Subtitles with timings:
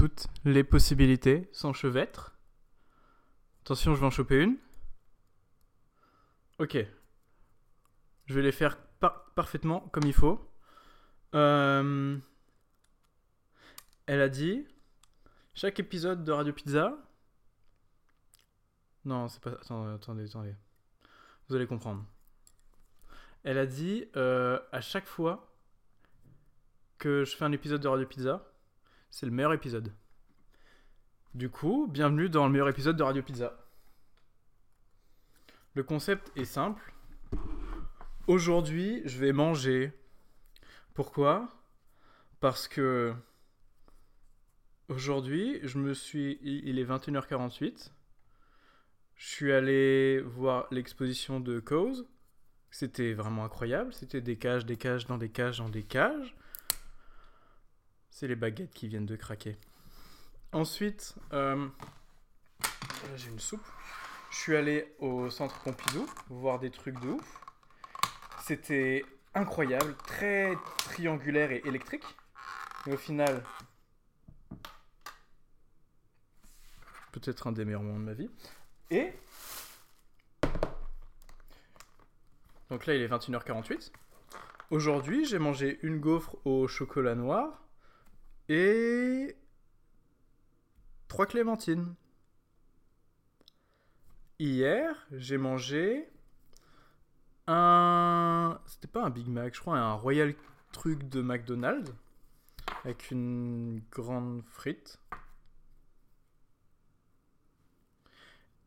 [0.00, 2.34] toutes les possibilités s'enchevêtrent.
[3.60, 4.56] Attention, je vais en choper une.
[6.58, 6.78] Ok.
[8.24, 8.78] Je vais les faire
[9.34, 10.50] parfaitement comme il faut.
[11.34, 12.16] Euh,
[14.06, 14.66] elle a dit
[15.52, 16.96] chaque épisode de Radio Pizza.
[19.04, 19.50] Non, c'est pas.
[19.50, 20.54] Attendez, attendez, attendez.
[21.46, 22.06] Vous allez comprendre.
[23.44, 25.54] Elle a dit euh, à chaque fois
[26.96, 28.49] que je fais un épisode de Radio Pizza,
[29.10, 29.92] c'est le meilleur épisode.
[31.34, 33.66] Du coup, bienvenue dans le meilleur épisode de Radio Pizza.
[35.74, 36.92] Le concept est simple.
[38.26, 39.92] Aujourd'hui, je vais manger.
[40.94, 41.48] Pourquoi?
[42.38, 43.12] Parce que
[44.88, 47.90] aujourd'hui, je me suis il est 21h48.
[49.16, 52.06] Je suis allé voir l'exposition de Cause.
[52.70, 56.34] C'était vraiment incroyable, c'était des cages, des cages dans des cages dans des cages.
[58.10, 59.56] C'est les baguettes qui viennent de craquer.
[60.52, 61.68] Ensuite, euh,
[63.16, 63.64] j'ai une soupe.
[64.30, 67.40] Je suis allé au centre Pompidou voir des trucs de ouf.
[68.42, 72.04] C'était incroyable, très triangulaire et électrique.
[72.86, 73.42] Mais au final,
[77.12, 78.30] peut-être un des meilleurs moments de ma vie.
[78.90, 79.12] Et.
[82.70, 83.92] Donc là, il est 21h48.
[84.70, 87.60] Aujourd'hui, j'ai mangé une gaufre au chocolat noir
[88.50, 89.36] et
[91.06, 91.94] trois clémentines.
[94.40, 96.08] Hier, j'ai mangé
[97.46, 98.60] un.
[98.66, 100.34] C'était pas un Big Mac, je crois, un Royal
[100.72, 101.92] truc de McDonald's
[102.84, 104.98] avec une grande frite.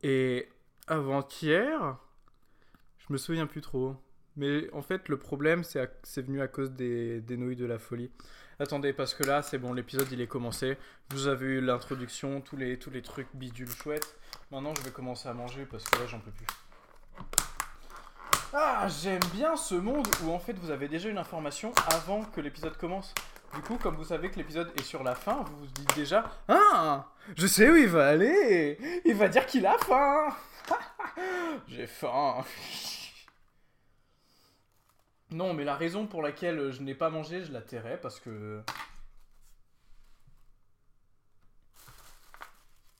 [0.01, 0.47] Et
[0.87, 1.97] avant-hier,
[2.99, 3.97] je me souviens plus trop.
[4.37, 8.11] Mais en fait, le problème, c'est venu à cause des, des nouilles de la folie.
[8.59, 10.77] Attendez, parce que là, c'est bon, l'épisode il est commencé.
[11.11, 14.15] Vous avez eu l'introduction, tous les, tous les trucs bidules chouettes.
[14.51, 16.45] Maintenant, je vais commencer à manger parce que là, j'en peux plus.
[18.53, 22.39] Ah, j'aime bien ce monde où en fait vous avez déjà une information avant que
[22.39, 23.13] l'épisode commence.
[23.55, 26.31] Du coup, comme vous savez que l'épisode est sur la fin, vous vous dites déjà
[26.47, 30.35] Ah Je sais où il va aller Il va dire qu'il a faim
[31.67, 32.43] J'ai faim
[35.33, 38.61] non, mais la raison pour laquelle je n'ai pas mangé, je la tairai parce que.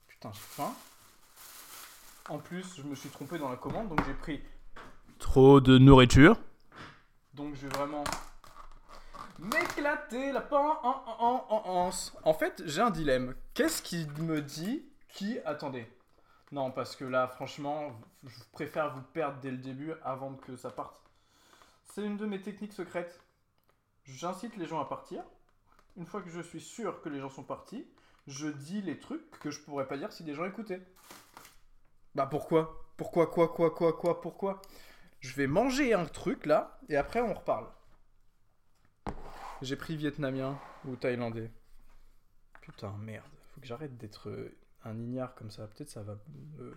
[0.08, 0.74] Putain, j'ai faim.
[2.30, 4.42] En plus, je me suis trompé dans la commande, donc j'ai pris
[5.20, 6.38] trop de nourriture.
[7.34, 8.04] Donc je vais vraiment
[9.40, 11.92] m'éclater la pan en, en,
[12.24, 13.36] en, fait, j'ai un dilemme.
[13.54, 15.38] Qu'est-ce qui me dit qui.
[15.46, 15.88] Attendez.
[16.52, 20.72] Non, parce que là, franchement, je préfère vous perdre dès le début avant que ça
[20.72, 20.96] parte.
[21.94, 23.22] C'est une de mes techniques secrètes.
[24.06, 25.24] J'incite les gens à partir.
[25.96, 27.88] Une fois que je suis sûr que les gens sont partis,
[28.26, 30.82] je dis les trucs que je pourrais pas dire si des gens écoutaient.
[32.16, 32.84] Bah pourquoi?
[32.98, 34.60] Pourquoi quoi quoi quoi quoi pourquoi?
[35.20, 37.68] Je vais manger un truc là et après on reparle.
[39.62, 41.52] J'ai pris vietnamien ou thaïlandais.
[42.62, 45.68] Putain merde, faut que j'arrête d'être euh, un ignare comme ça.
[45.68, 46.18] Peut-être ça va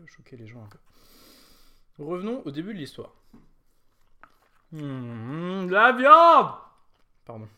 [0.04, 0.78] choquer les gens un peu.
[2.00, 3.15] Revenons au début de l'histoire.
[4.72, 6.54] Mmh, la viande
[7.25, 7.49] Pardon.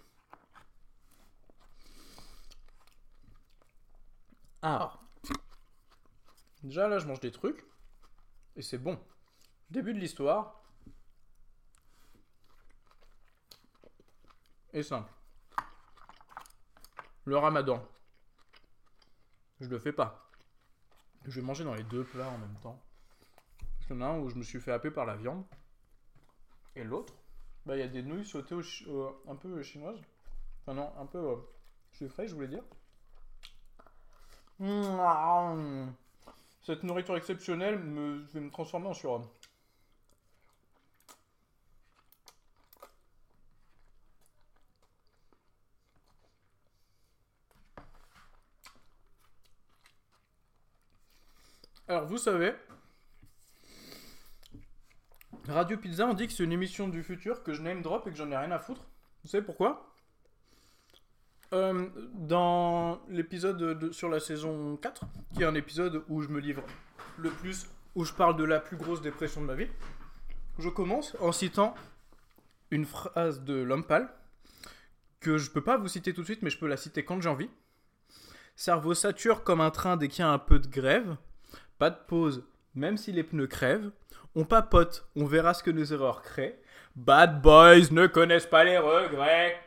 [4.62, 4.98] Ah.
[6.62, 7.64] Déjà là, je mange des trucs.
[8.56, 8.98] Et c'est bon.
[9.70, 10.62] Début de l'histoire.
[14.72, 15.10] Et simple.
[17.24, 17.86] Le ramadan.
[19.60, 20.30] Je le fais pas.
[21.24, 22.82] Je vais manger dans les deux plats en même temps.
[23.80, 25.44] Qu'il y en a un où je me suis fait happer par la viande.
[26.84, 27.14] L'autre,
[27.66, 28.56] bah, il y a des nouilles sautées
[29.28, 30.00] un peu chinoises.
[30.62, 31.36] Enfin, non, un peu.
[31.96, 32.62] suis frais, je voulais dire.
[34.60, 35.88] Mmh.
[36.62, 39.26] Cette nourriture exceptionnelle me, je vais me transformer en surhomme.
[51.88, 52.52] Alors, vous savez,
[55.48, 58.10] Radio Pizza, on dit que c'est une émission du futur, que je name drop et
[58.10, 58.82] que j'en ai rien à foutre.
[59.24, 59.94] Vous savez pourquoi?
[61.54, 65.04] Euh, Dans l'épisode sur la saison 4,
[65.34, 66.62] qui est un épisode où je me livre
[67.16, 69.68] le plus, où je parle de la plus grosse dépression de ma vie,
[70.58, 71.74] je commence en citant
[72.70, 73.86] une phrase de l'homme
[75.20, 77.20] que je peux pas vous citer tout de suite, mais je peux la citer quand
[77.22, 77.48] j'ai envie.
[78.54, 81.16] Cerveau sature comme un train dès qu'il y a un peu de grève.
[81.78, 83.90] Pas de pause, même si les pneus crèvent.
[84.40, 86.60] On papote, on verra ce que nos erreurs créent.
[86.94, 89.60] Bad boys ne connaissent pas les regrets.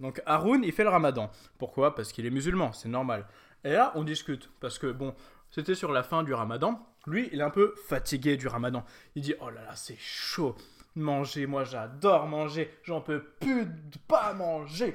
[0.00, 1.30] Donc Haroun, il fait le ramadan.
[1.56, 1.94] Pourquoi?
[1.94, 3.26] Parce qu'il est musulman, c'est normal.
[3.64, 4.50] Et là, on discute.
[4.60, 5.14] Parce que, bon,
[5.50, 6.86] c'était sur la fin du ramadan.
[7.06, 8.84] Lui, il est un peu fatigué du ramadan.
[9.14, 10.54] Il dit Oh là là, c'est chaud.
[10.94, 12.70] Manger, moi j'adore manger.
[12.82, 14.94] J'en peux plus de pas manger.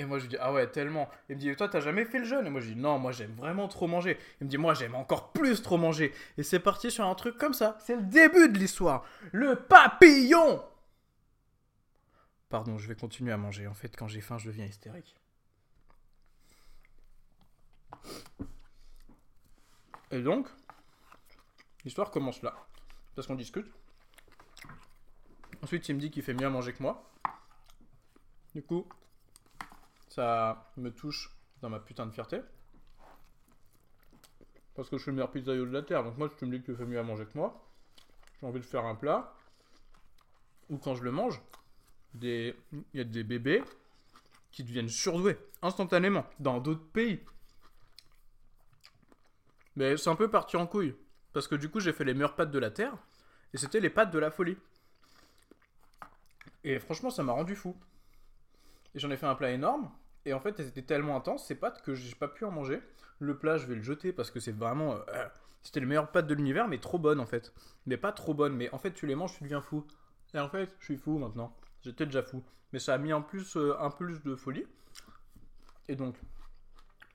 [0.00, 1.10] Et moi je lui dis Ah ouais, tellement.
[1.28, 2.46] Il me dit Toi, t'as jamais fait le jeûne?
[2.46, 4.18] Et moi je dis Non, moi j'aime vraiment trop manger.
[4.40, 6.14] Il me dit Moi j'aime encore plus trop manger.
[6.38, 7.76] Et c'est parti sur un truc comme ça.
[7.84, 9.04] C'est le début de l'histoire.
[9.30, 10.64] Le papillon
[12.48, 13.66] Pardon, je vais continuer à manger.
[13.66, 15.14] En fait, quand j'ai faim, je deviens hystérique.
[20.10, 20.48] Et donc,
[21.84, 22.56] l'histoire commence là.
[23.14, 23.70] Parce qu'on discute.
[25.62, 27.12] Ensuite, il me dit qu'il fait mieux à manger que moi.
[28.54, 28.88] Du coup,
[30.10, 32.40] ça me touche dans ma putain de fierté.
[34.74, 36.04] Parce que je suis le meilleur pizzaïolo de la terre.
[36.04, 37.66] Donc moi, tu me dis que tu fais mieux à manger que moi.
[38.40, 39.34] J'ai envie de faire un plat.
[40.68, 41.40] Ou quand je le mange,
[42.20, 42.54] il
[42.94, 43.62] y a des bébés
[44.50, 47.20] qui deviennent surdoués instantanément dans d'autres pays.
[49.76, 50.96] Mais c'est un peu parti en couille.
[51.32, 52.96] Parce que du coup, j'ai fait les meilleures pâtes de la Terre.
[53.52, 54.56] Et c'était les pâtes de la folie.
[56.64, 57.76] Et franchement, ça m'a rendu fou.
[58.94, 59.90] Et j'en ai fait un plat énorme.
[60.24, 62.82] Et en fait, c'était tellement intense, ces pâtes, que j'ai pas pu en manger.
[63.18, 64.94] Le plat, je vais le jeter parce que c'est vraiment.
[65.08, 65.28] Euh,
[65.62, 67.52] c'était les meilleures pâtes de l'univers, mais trop bonnes en fait.
[67.86, 68.56] Mais pas trop bonnes.
[68.56, 69.86] Mais en fait, tu les manges, tu deviens fou.
[70.34, 71.56] Et en fait, je suis fou maintenant.
[71.82, 72.42] J'étais déjà fou.
[72.72, 74.66] Mais ça a mis en plus euh, un plus de folie.
[75.88, 76.16] Et donc,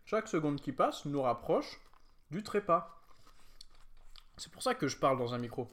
[0.06, 1.80] chaque seconde qui passe nous rapproche
[2.30, 3.02] du trépas.
[4.38, 5.68] C'est pour ça que je parle dans un micro.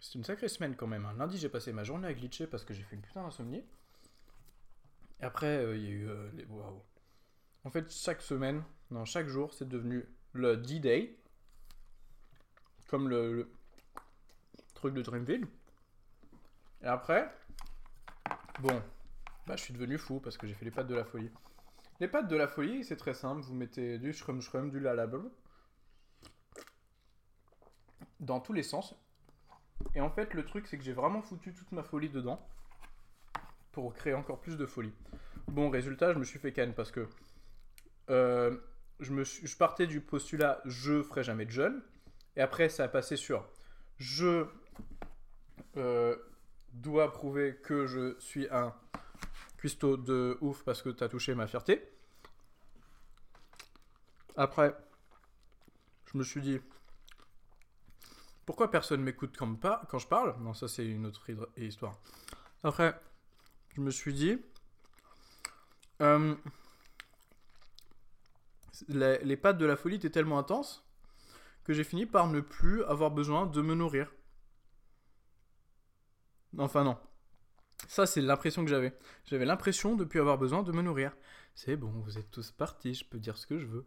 [0.00, 1.04] C'est une sacrée semaine quand même.
[1.04, 1.14] Hein.
[1.18, 3.62] Lundi, j'ai passé ma journée à glitcher parce que j'ai fait une putain d'insomnie.
[5.20, 6.44] Et après, euh, il y a eu euh, les.
[6.46, 6.82] Waouh!
[7.64, 11.18] En fait, chaque semaine, non, chaque jour, c'est devenu le D-Day.
[12.88, 13.52] Comme le,
[14.74, 15.46] truc de Dreamville.
[16.82, 17.30] Et après,
[18.60, 18.82] bon,
[19.46, 21.30] bah, je suis devenu fou parce que j'ai fait les pattes de la folie.
[22.00, 23.42] Les pâtes de la folie, c'est très simple.
[23.42, 25.30] Vous mettez du shrum shrum, du lalabum.
[28.18, 28.94] Dans tous les sens.
[29.94, 32.46] Et en fait, le truc, c'est que j'ai vraiment foutu toute ma folie dedans.
[33.72, 34.92] Pour créer encore plus de folie.
[35.48, 37.08] Bon, résultat, je me suis fait canne parce que.
[38.08, 38.56] Euh,
[39.00, 41.82] je, partais du postulat je ferai jamais de jeûne.
[42.36, 43.46] Et après, ça a passé sur
[43.98, 44.46] je
[45.76, 46.16] euh,
[46.72, 48.74] dois prouver que je suis un
[49.58, 51.82] cuistot de ouf parce que t'as touché ma fierté.
[54.36, 54.74] Après,
[56.06, 56.60] je me suis dit,
[58.46, 60.36] pourquoi personne m'écoute quand, je parle?
[60.40, 61.24] Non, ça c'est une autre
[61.56, 61.98] histoire.
[62.62, 63.00] Après,
[63.74, 64.38] je me suis dit,
[66.02, 66.34] euh,
[68.88, 70.84] les, les pattes de la folie étaient tellement intenses
[71.64, 74.12] que j'ai fini par ne plus avoir besoin de me nourrir.
[76.58, 76.98] Enfin non,
[77.88, 78.96] ça, c'est l'impression que j'avais.
[79.24, 81.12] J'avais l'impression de plus avoir besoin de me nourrir.
[81.54, 83.86] C'est bon, vous êtes tous partis, je peux dire ce que je veux.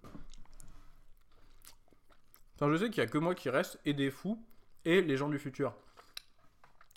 [2.55, 4.43] Enfin, je sais qu'il n'y a que moi qui reste, et des fous,
[4.85, 5.73] et les gens du futur.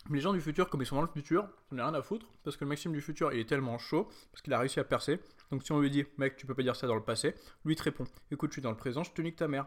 [0.09, 2.03] Mais les gens du futur, comme ils sont dans le futur, j'en ai rien à
[2.03, 4.79] foutre, parce que le Maxime du futur, il est tellement chaud, parce qu'il a réussi
[4.79, 5.21] à percer.
[5.51, 7.75] Donc si on lui dit, mec, tu peux pas dire ça dans le passé, lui
[7.75, 9.67] te répond, écoute, je suis dans le présent, je te nique ta mère.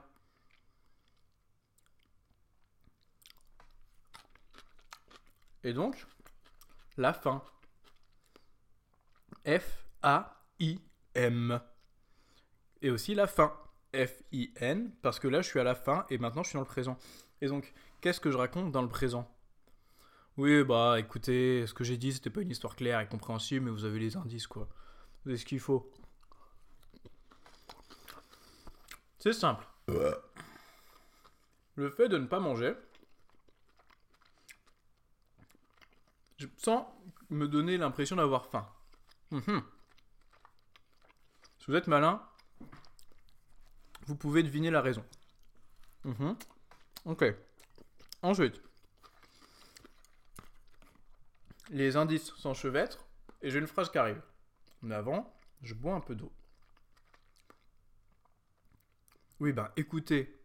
[5.63, 6.05] Et donc,
[6.95, 7.43] la fin.
[9.45, 10.79] F-A-I-M.
[12.81, 13.53] Et aussi la fin.
[13.93, 16.67] F-I-N, parce que là je suis à la fin et maintenant je suis dans le
[16.67, 16.97] présent.
[17.41, 19.29] Et donc, qu'est-ce que je raconte dans le présent?
[20.37, 23.71] Oui, bah écoutez, ce que j'ai dit c'était pas une histoire claire et compréhensible, mais
[23.71, 24.67] vous avez les indices quoi.
[25.23, 25.91] Vous avez ce qu'il faut.
[29.17, 29.67] C'est simple.
[31.75, 32.73] Le fait de ne pas manger,
[36.57, 36.95] sans
[37.29, 38.67] me donner l'impression d'avoir faim.
[39.31, 39.61] Mhm.
[41.59, 42.21] Si vous êtes malin,
[44.09, 45.05] vous pouvez deviner la raison.
[46.03, 46.35] Mhm.
[47.05, 47.25] Ok.
[48.23, 48.59] Ensuite,
[51.69, 53.05] les indices s'enchevêtrent
[53.43, 54.19] et j'ai une phrase qui arrive.
[54.81, 56.31] Mais avant, je bois un peu d'eau.
[59.39, 60.35] Oui, ben écoutez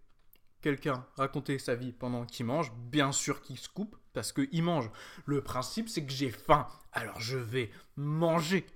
[0.61, 4.90] quelqu'un raconter sa vie pendant qu'il mange, bien sûr qu'il se coupe parce qu'il mange.
[5.25, 8.66] Le principe, c'est que j'ai faim, alors je vais manger.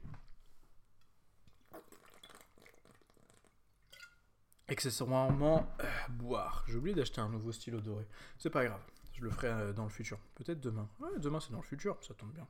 [4.68, 6.64] Accessoirement, euh, boire.
[6.68, 8.06] J'ai oublié d'acheter un nouveau stylo doré.
[8.38, 8.80] C'est pas grave,
[9.14, 10.18] je le ferai euh, dans le futur.
[10.34, 10.88] Peut-être demain.
[11.18, 12.46] Demain c'est dans le futur, ça tombe bien.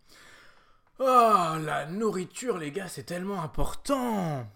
[1.00, 4.50] Oh, la nourriture, les gars, c'est tellement important.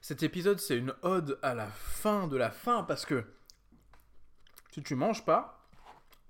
[0.00, 3.24] Cet épisode, c'est une ode à la fin de la fin parce que
[4.70, 5.68] si tu manges pas,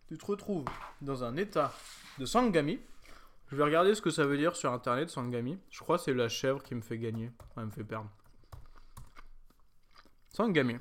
[0.09, 0.65] tu te retrouves
[1.03, 1.73] dans un état
[2.19, 2.81] de sangami.
[3.53, 5.59] Je vais regarder ce que ça veut dire sur internet, Sangami.
[5.69, 7.31] Je crois que c'est la chèvre qui me fait gagner.
[7.59, 8.09] elle me fait perdre.
[10.33, 10.79] Sangami.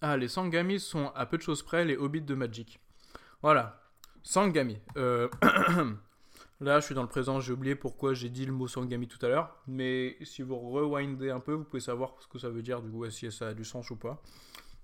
[0.00, 2.80] Ah, les Sangami sont à peu de choses près les hobbits de Magic.
[3.42, 3.82] Voilà.
[4.22, 4.78] Sangami.
[4.96, 5.28] Euh,
[6.60, 9.24] là, je suis dans le présent, j'ai oublié pourquoi j'ai dit le mot Sangami tout
[9.26, 9.60] à l'heure.
[9.66, 12.90] Mais si vous rewindez un peu, vous pouvez savoir ce que ça veut dire, du
[12.90, 14.22] coup, si ça a du sens ou pas.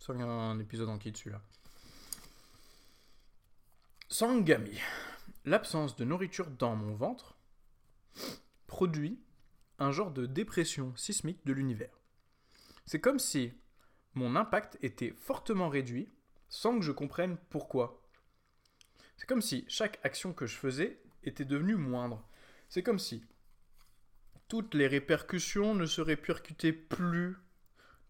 [0.00, 1.40] Ça, il y a un épisode en qui dessus là.
[4.08, 4.78] Sangami.
[5.44, 7.36] L'absence de nourriture dans mon ventre
[8.66, 9.20] produit
[9.78, 11.96] un genre de dépression sismique de l'univers.
[12.86, 13.52] C'est comme si
[14.14, 16.08] mon impact était fortement réduit
[16.48, 18.02] sans que je comprenne pourquoi.
[19.16, 22.26] C'est comme si chaque action que je faisais était devenue moindre.
[22.68, 23.24] C'est comme si
[24.48, 27.36] toutes les répercussions ne se répercutaient plus.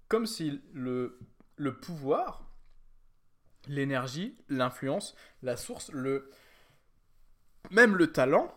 [0.09, 1.19] Comme si le,
[1.57, 2.49] le pouvoir,
[3.67, 6.31] l'énergie, l'influence, la source, le,
[7.71, 8.55] même le talent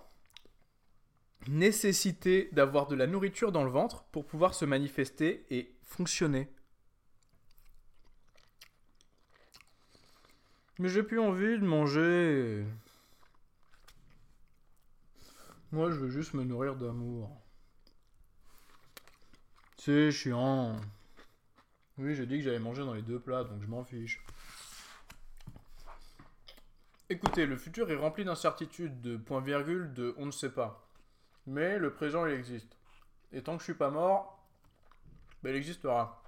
[1.47, 6.49] nécessitait d'avoir de la nourriture dans le ventre pour pouvoir se manifester et fonctionner.
[10.77, 12.65] Mais j'ai plus envie de manger.
[15.71, 17.29] Moi, je veux juste me nourrir d'amour.
[19.77, 20.79] C'est chiant.
[21.97, 24.23] Oui, j'ai dit que j'allais manger dans les deux plats, donc je m'en fiche.
[27.09, 30.87] Écoutez, le futur est rempli d'incertitudes, de points-virgules, de on ne sait pas.
[31.45, 32.77] Mais le présent, il existe.
[33.31, 34.38] Et tant que je suis pas mort,
[35.43, 36.21] ben, il existera.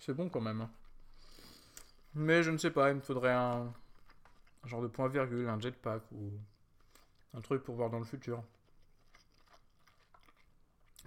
[0.00, 0.60] C'est bon quand même.
[0.60, 0.70] Hein.
[2.14, 3.72] Mais je ne sais pas, il me faudrait un,
[4.64, 6.32] un genre de point-virgule, un jetpack ou
[7.34, 8.42] un truc pour voir dans le futur.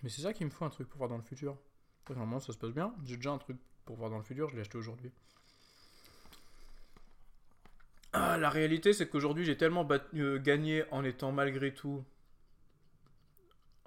[0.04, 1.58] Mais c'est ça qu'il me faut, un truc pour voir dans le futur.
[2.10, 2.94] Normalement, ça se passe bien.
[3.04, 5.12] J'ai déjà un truc pour voir dans le futur, je l'ai acheté aujourd'hui.
[8.14, 12.04] Ah, la réalité, c'est qu'aujourd'hui, j'ai tellement euh, gagné en étant malgré tout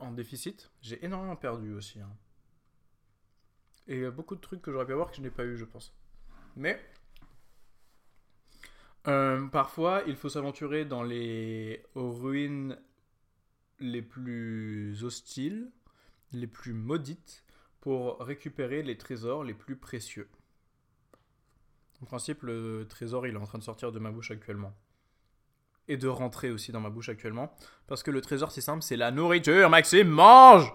[0.01, 0.71] en déficit.
[0.81, 2.01] J'ai énormément perdu aussi.
[2.01, 2.11] Hein.
[3.87, 5.45] Et il y a beaucoup de trucs que j'aurais pu avoir que je n'ai pas
[5.45, 5.95] eu, je pense.
[6.57, 6.81] Mais
[9.07, 12.79] euh, parfois, il faut s'aventurer dans les ruines
[13.79, 15.71] les plus hostiles,
[16.33, 17.45] les plus maudites,
[17.81, 20.29] pour récupérer les trésors les plus précieux.
[22.03, 24.75] En principe, le trésor, il est en train de sortir de ma bouche actuellement.
[25.91, 27.53] Et de rentrer aussi dans ma bouche actuellement.
[27.89, 29.69] Parce que le trésor, c'est simple, c'est la nourriture.
[29.69, 30.73] Maxime, mange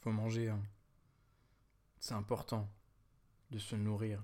[0.00, 0.48] Faut manger.
[0.48, 0.60] Hein.
[2.00, 2.68] C'est important
[3.52, 4.20] de se nourrir.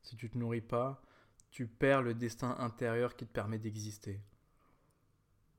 [0.00, 1.02] Si tu te nourris pas,
[1.50, 4.22] tu perds le destin intérieur qui te permet d'exister.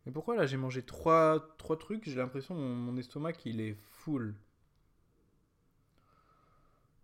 [0.08, 3.78] Mais pourquoi là j'ai mangé trois, trois trucs, j'ai l'impression mon, mon estomac il est
[3.92, 4.36] full.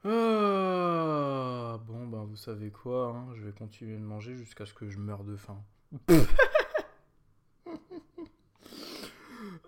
[0.03, 4.89] Ah, bon ben vous savez quoi, hein, je vais continuer de manger jusqu'à ce que
[4.89, 5.63] je meure de faim.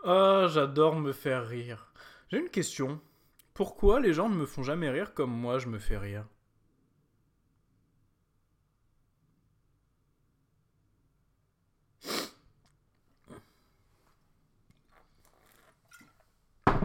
[0.04, 1.94] ah, j'adore me faire rire.
[2.30, 3.00] J'ai une question.
[3.54, 6.26] Pourquoi les gens ne me font jamais rire comme moi je me fais rire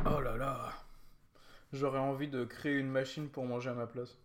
[0.05, 0.73] Oh là là.
[1.72, 4.16] J'aurais envie de créer une machine pour manger à ma place.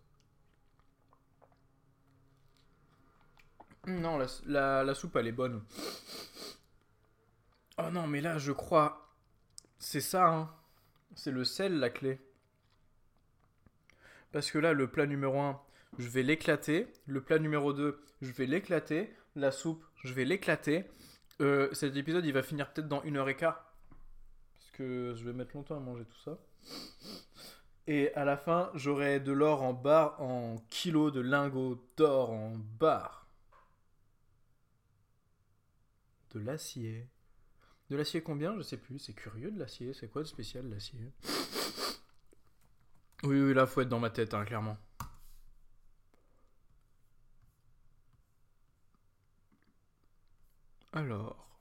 [3.86, 5.62] Non, la, soupe, elle est bonne.
[7.78, 9.12] Oh non, mais là, je crois...
[9.78, 10.50] C'est ça, hein.
[11.14, 12.18] C'est le sel, la clé.
[14.32, 15.60] Parce que là, le plat numéro 1,
[15.98, 16.90] je vais l'éclater.
[17.06, 19.14] Le plat numéro 2, je vais l'éclater.
[19.36, 20.84] La soupe, je vais l'éclater.
[21.40, 23.74] Euh, cet épisode, il va finir peut-être dans une heure et quart
[24.74, 26.38] que je vais mettre longtemps à manger tout ça.
[27.86, 32.56] Et à la fin, j'aurai de l'or en barre, en kilos de lingots d'or en
[32.80, 33.26] barre.
[36.32, 37.06] De l'acier.
[37.90, 38.56] De l'acier combien?
[38.56, 38.98] Je sais plus.
[38.98, 39.92] C'est curieux de l'acier.
[39.92, 41.12] C'est quoi de spécial l'acier?
[43.22, 44.76] Oui, oui, là, faut être dans ma tête, hein, clairement.
[50.92, 51.53] Alors.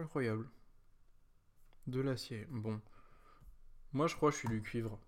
[0.00, 0.48] Incroyable.
[1.86, 2.46] De l'acier.
[2.50, 2.80] Bon.
[3.92, 4.98] Moi, je crois que je suis du cuivre.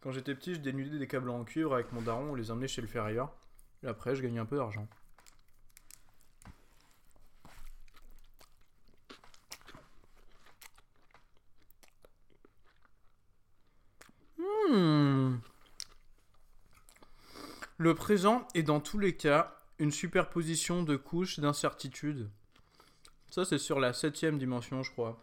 [0.00, 2.68] Quand j'étais petit, je dénudais des câbles en cuivre avec mon daron, on les emmenait
[2.68, 3.32] chez le ferrailleur.
[3.82, 4.88] Et après, je gagnais un peu d'argent.
[14.38, 15.36] Hmm.
[17.78, 22.30] Le présent est dans tous les cas une superposition de couches d'incertitude.
[23.32, 25.16] Ça, c'est sur la septième dimension, je crois.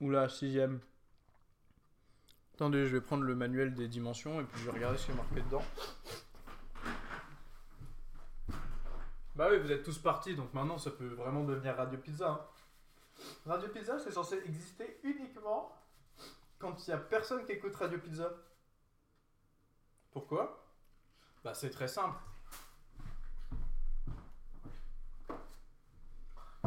[0.00, 0.80] Ou la sixième.
[2.54, 5.12] Attendez, je vais prendre le manuel des dimensions et puis je vais regarder ce qui
[5.12, 5.62] est marqué dedans.
[9.36, 12.28] Bah oui, vous êtes tous partis, donc maintenant ça peut vraiment devenir Radio Pizza.
[12.28, 12.40] hein.
[13.46, 15.72] Radio Pizza, c'est censé exister uniquement
[16.58, 18.28] quand il n'y a personne qui écoute Radio Pizza.
[20.10, 20.66] Pourquoi?
[21.44, 22.18] Bah c'est très simple.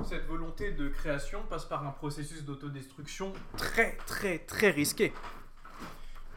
[0.07, 5.11] Cette volonté de création passe par un processus d'autodestruction très très très risqué.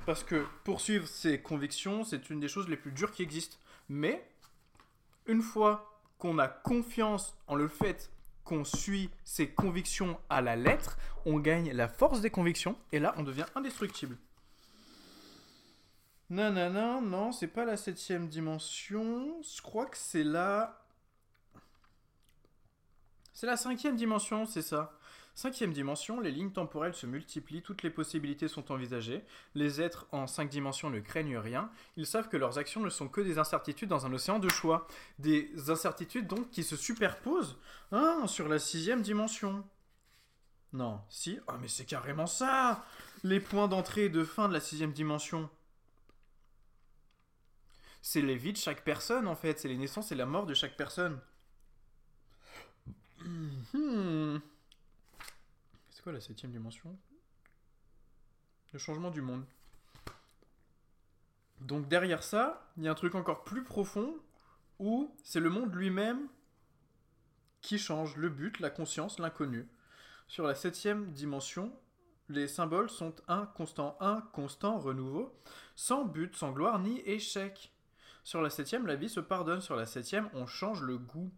[0.07, 3.59] Parce que poursuivre ses convictions, c'est une des choses les plus dures qui existent.
[3.89, 4.29] Mais,
[5.27, 8.11] une fois qu'on a confiance en le fait
[8.43, 13.15] qu'on suit ses convictions à la lettre, on gagne la force des convictions et là
[13.19, 14.17] on devient indestructible.
[16.29, 19.41] Non, non, non, non, c'est pas la septième dimension.
[19.43, 20.81] Je crois que c'est la.
[23.41, 24.93] C'est la cinquième dimension, c'est ça.
[25.35, 29.25] Cinquième dimension, les lignes temporelles se multiplient, toutes les possibilités sont envisagées.
[29.55, 31.71] Les êtres en cinq dimensions ne craignent rien.
[31.97, 34.87] Ils savent que leurs actions ne sont que des incertitudes dans un océan de choix.
[35.19, 37.57] Des incertitudes donc qui se superposent
[37.93, 39.65] hein, sur la sixième dimension.
[40.75, 41.39] Non, si.
[41.49, 42.85] Ah mais c'est carrément ça
[43.25, 45.49] Les points d'entrée et de fin de la sixième dimension.
[48.03, 50.53] C'est les vies de chaque personne en fait, c'est les naissances et la mort de
[50.53, 51.19] chaque personne.
[53.25, 54.39] Hmm.
[55.91, 56.97] C'est quoi la septième dimension?
[58.73, 59.45] Le changement du monde.
[61.61, 64.15] Donc derrière ça, il y a un truc encore plus profond
[64.79, 66.29] où c'est le monde lui-même
[67.61, 69.69] qui change, le but, la conscience, l'inconnu.
[70.27, 71.73] Sur la septième dimension,
[72.31, 75.35] les symboles sont un constant, un constant renouveau,
[75.77, 77.73] sans but, sans gloire ni échec.
[78.23, 79.61] Sur la septième, la vie se pardonne.
[79.61, 81.31] Sur la septième, on change le goût.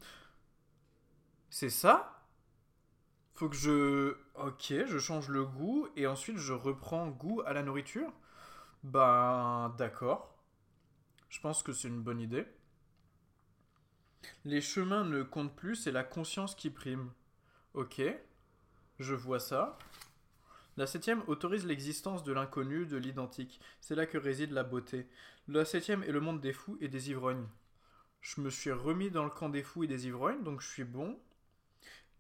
[1.55, 2.25] C'est ça
[3.35, 4.17] Faut que je...
[4.37, 8.11] Ok, je change le goût et ensuite je reprends goût à la nourriture
[8.85, 10.35] Ben, d'accord.
[11.29, 12.47] Je pense que c'est une bonne idée.
[14.47, 17.13] Les chemins ne comptent plus, c'est la conscience qui prime.
[17.75, 18.01] Ok,
[18.99, 19.77] je vois ça.
[20.79, 23.61] La septième autorise l'existence de l'inconnu, de l'identique.
[23.83, 25.07] C'est là que réside la beauté.
[25.49, 27.47] La septième est le monde des fous et des ivrognes.
[28.23, 30.85] Je me suis remis dans le camp des fous et des ivrognes, donc je suis
[30.85, 31.21] bon.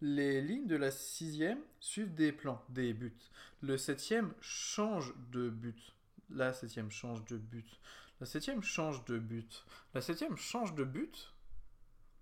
[0.04, 3.16] Les lignes de la sixième suivent des plans, des buts.
[3.60, 5.94] Le septième change de but.
[6.28, 7.80] La septième change de but.
[8.18, 9.64] La septième change de but.
[9.94, 11.32] La septième change de but.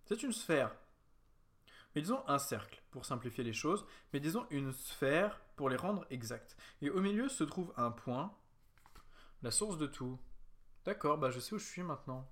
[0.04, 0.76] C'est une sphère.
[1.94, 6.04] Mais disons un cercle, pour simplifier les choses, mais disons une sphère pour les rendre
[6.10, 6.58] exactes.
[6.82, 8.36] Et au milieu se trouve un point,
[9.42, 10.18] la source de tout.
[10.84, 12.30] D'accord, bah je sais où je suis maintenant.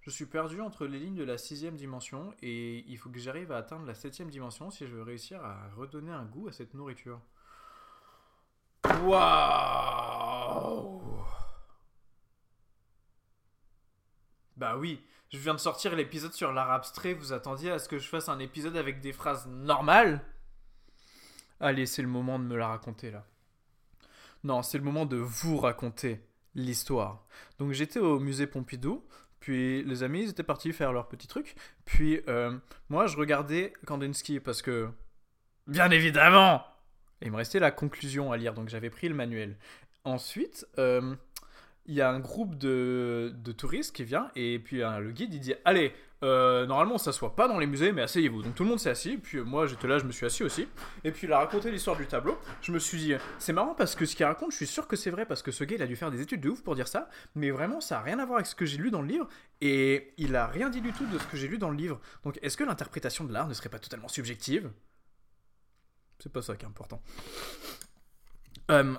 [0.00, 3.52] Je suis perdu entre les lignes de la sixième dimension et il faut que j'arrive
[3.52, 6.74] à atteindre la septième dimension si je veux réussir à redonner un goût à cette
[6.74, 7.20] nourriture.
[9.02, 11.02] Waouh
[14.56, 17.98] Bah oui, je viens de sortir l'épisode sur l'art abstrait, vous attendiez à ce que
[17.98, 20.24] je fasse un épisode avec des phrases normales?
[21.60, 23.24] Allez, c'est le moment de me la raconter là.
[24.44, 27.26] Non, c'est le moment de vous raconter l'histoire.
[27.58, 29.04] Donc j'étais au musée Pompidou,
[29.40, 32.56] puis les amis ils étaient partis faire leur petit truc, puis euh,
[32.88, 34.88] moi je regardais Kandinsky parce que,
[35.66, 36.64] bien évidemment,
[37.22, 39.56] il me restait la conclusion à lire, donc j'avais pris le manuel.
[40.04, 41.14] Ensuite, euh,
[41.86, 45.34] il y a un groupe de, de touristes qui vient et puis euh, le guide
[45.34, 45.92] il dit allez
[46.24, 48.42] euh, normalement on s'assoit pas dans les musées mais asseyez-vous.
[48.42, 50.66] Donc tout le monde s'est assis puis moi j'étais là je me suis assis aussi.
[51.04, 52.38] Et puis il a raconté l'histoire du tableau.
[52.62, 54.96] Je me suis dit c'est marrant parce que ce qu'il raconte je suis sûr que
[54.96, 56.74] c'est vrai parce que ce gars il a dû faire des études de ouf pour
[56.74, 57.08] dire ça.
[57.34, 59.28] Mais vraiment ça a rien à voir avec ce que j'ai lu dans le livre
[59.60, 62.00] et il a rien dit du tout de ce que j'ai lu dans le livre.
[62.24, 64.70] Donc est-ce que l'interprétation de l'art ne serait pas totalement subjective?
[66.18, 67.00] C'est pas ça qui est important.
[68.70, 68.94] Euh,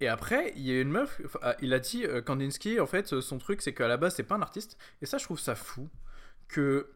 [0.00, 1.20] et après, il y a une meuf,
[1.60, 4.34] il a dit, euh, Kandinsky, en fait, son truc, c'est qu'à la base, c'est pas
[4.34, 4.76] un artiste.
[5.00, 5.88] Et ça, je trouve ça fou.
[6.52, 6.92] Que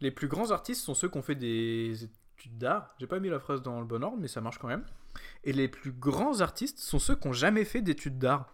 [0.00, 2.92] les plus grands artistes sont ceux qui ont fait des études d'art.
[2.98, 4.84] J'ai pas mis la phrase dans le bon ordre, mais ça marche quand même.
[5.44, 8.52] Et les plus grands artistes sont ceux qui ont jamais fait d'études d'art.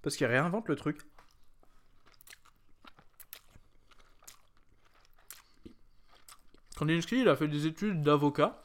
[0.00, 1.00] Parce qu'ils réinventent le truc.
[6.76, 8.62] Kandinsky, il a fait des études d'avocat.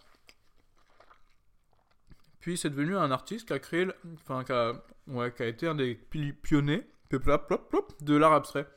[2.40, 4.74] Puis c'est devenu un artiste qui a créé, enfin qui a,
[5.08, 8.68] ouais, qui a été un des pi- pionniers de l'art abstrait.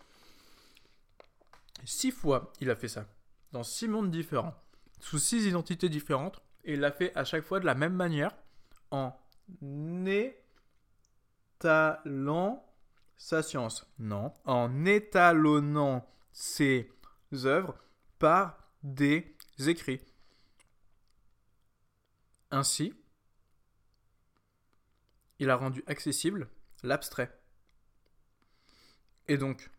[1.86, 3.06] Six fois, il a fait ça,
[3.52, 4.60] dans six mondes différents,
[4.98, 8.36] sous six identités différentes, et il l'a fait à chaque fois de la même manière,
[8.90, 9.16] en
[11.54, 12.68] étalant
[13.16, 13.86] sa science.
[14.00, 16.90] Non, en étalonnant ses
[17.44, 17.78] œuvres
[18.18, 20.00] par des écrits.
[22.50, 22.94] Ainsi,
[25.38, 26.48] il a rendu accessible
[26.82, 27.38] l'abstrait.
[29.28, 29.70] Et donc,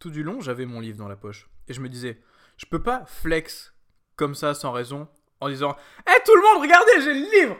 [0.00, 1.48] tout du long, j'avais mon livre dans la poche.
[1.68, 2.18] Et je me disais,
[2.56, 3.72] je peux pas flex
[4.16, 5.06] comme ça sans raison
[5.40, 7.56] en disant Hé tout le monde, regardez, j'ai le livre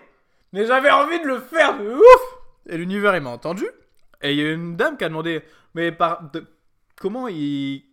[0.53, 3.67] Mais j'avais envie de le faire de ouf Et l'univers, il m'a entendu.
[4.23, 5.43] Et il y a une dame qui a demandé
[5.75, 6.31] Mais par,
[6.99, 7.85] comment il,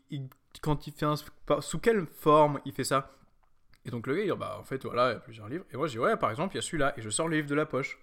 [0.61, 1.15] Quand il fait un.
[1.59, 3.11] Sous quelle forme il fait ça?
[3.85, 5.65] Et donc le gars, il dit Bah en fait, voilà, il y a plusieurs livres.
[5.71, 6.93] Et moi, je dis Ouais, par exemple, il y a celui-là.
[6.97, 7.99] Et je sors le livre de la poche.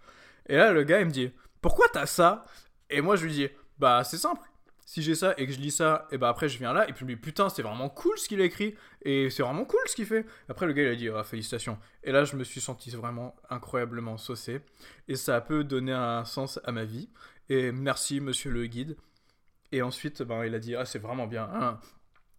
[0.46, 1.30] Et là, le gars, il me dit
[1.61, 2.44] Pourquoi t'as ça?
[2.88, 4.40] Et moi, je lui dis Bah c'est simple
[4.87, 6.92] si j'ai ça et que je lis ça, et bah après je viens là, et
[6.92, 9.64] puis je me dis putain, c'est vraiment cool ce qu'il a écrit, et c'est vraiment
[9.64, 10.27] cool ce qu'il fait.
[10.49, 11.79] Après le gars il a dit ah, félicitations.
[12.03, 14.61] Et là je me suis senti vraiment incroyablement saucé,
[15.09, 17.09] et ça a peu donné un sens à ma vie.
[17.49, 18.97] Et merci monsieur le guide.
[19.73, 21.49] Et ensuite ben, il a dit ah c'est vraiment bien.
[21.53, 21.81] Hein.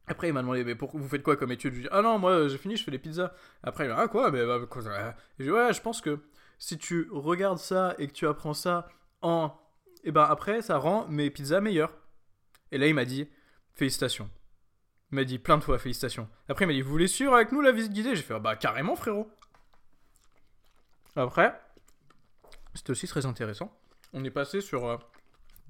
[0.08, 1.73] Après il m'a demandé mais pour, vous faites quoi comme étude?
[1.73, 3.34] Je lui ai dit ah non moi j'ai fini, je fais des pizzas.
[3.63, 4.31] Après il a dit ah quoi?
[4.31, 6.19] Mais bah, quoi, Et je dit ouais je pense que
[6.60, 8.88] si tu regardes ça et que tu apprends ça
[9.21, 9.51] en...
[10.03, 11.91] Et ben après ça rend mes pizzas meilleures.
[12.71, 13.28] Et là, il m'a dit
[13.73, 14.30] Félicitations.
[15.12, 16.30] Il m'a dit plein de fois félicitations.
[16.49, 18.15] Après, il m'a dit Vous voulez suivre avec nous la visite guidée?
[18.15, 19.30] J'ai fait Bah, carrément, frérot.
[21.15, 21.60] Après,
[22.73, 23.78] c'était aussi très intéressant.
[24.13, 24.97] On est passé sur euh,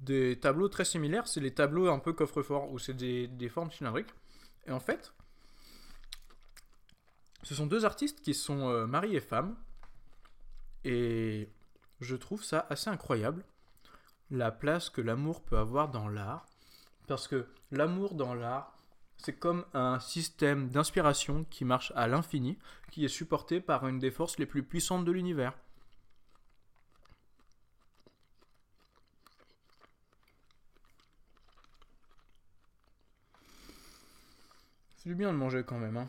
[0.00, 1.26] des tableaux très similaires.
[1.28, 4.12] C'est les tableaux un peu coffre-fort où c'est des, des formes cylindriques.
[4.66, 5.12] Et en fait,
[7.42, 9.56] ce sont deux artistes qui sont euh, mari et femme.
[10.84, 11.48] Et
[12.00, 13.44] je trouve ça assez incroyable.
[14.30, 16.46] La place que l'amour peut avoir dans l'art.
[17.06, 18.76] Parce que l'amour dans l'art,
[19.16, 22.58] c'est comme un système d'inspiration qui marche à l'infini,
[22.90, 25.54] qui est supporté par une des forces les plus puissantes de l'univers.
[34.96, 36.08] C'est du bien de manger quand même, hein.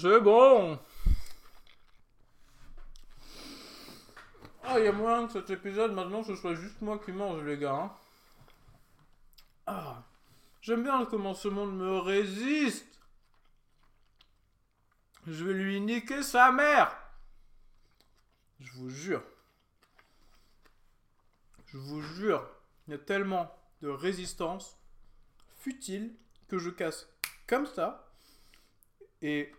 [0.00, 0.78] C'est bon.
[4.62, 7.42] Ah, il y a moyen que cet épisode, maintenant, ce soit juste moi qui mange,
[7.42, 7.74] les gars.
[7.74, 7.92] Hein.
[9.66, 10.04] Ah,
[10.60, 13.00] j'aime bien comment ce monde me résiste.
[15.26, 16.96] Je vais lui niquer sa mère.
[18.60, 19.22] Je vous jure.
[21.66, 22.48] Je vous jure,
[22.86, 24.78] il y a tellement de résistance
[25.58, 26.14] futile
[26.48, 27.08] que je casse
[27.46, 28.10] comme ça.
[29.20, 29.52] Et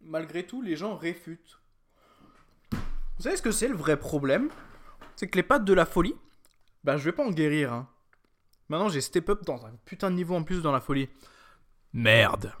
[0.00, 1.60] malgré tout, les gens réfutent.
[2.72, 4.48] Vous savez ce que c'est le vrai problème?
[5.16, 6.14] C'est que les pattes de la folie,
[6.84, 7.72] bah je vais pas en guérir.
[7.72, 7.88] Hein.
[8.68, 11.08] Maintenant j'ai step up dans un putain de niveau en plus dans la folie.
[11.92, 12.52] Merde.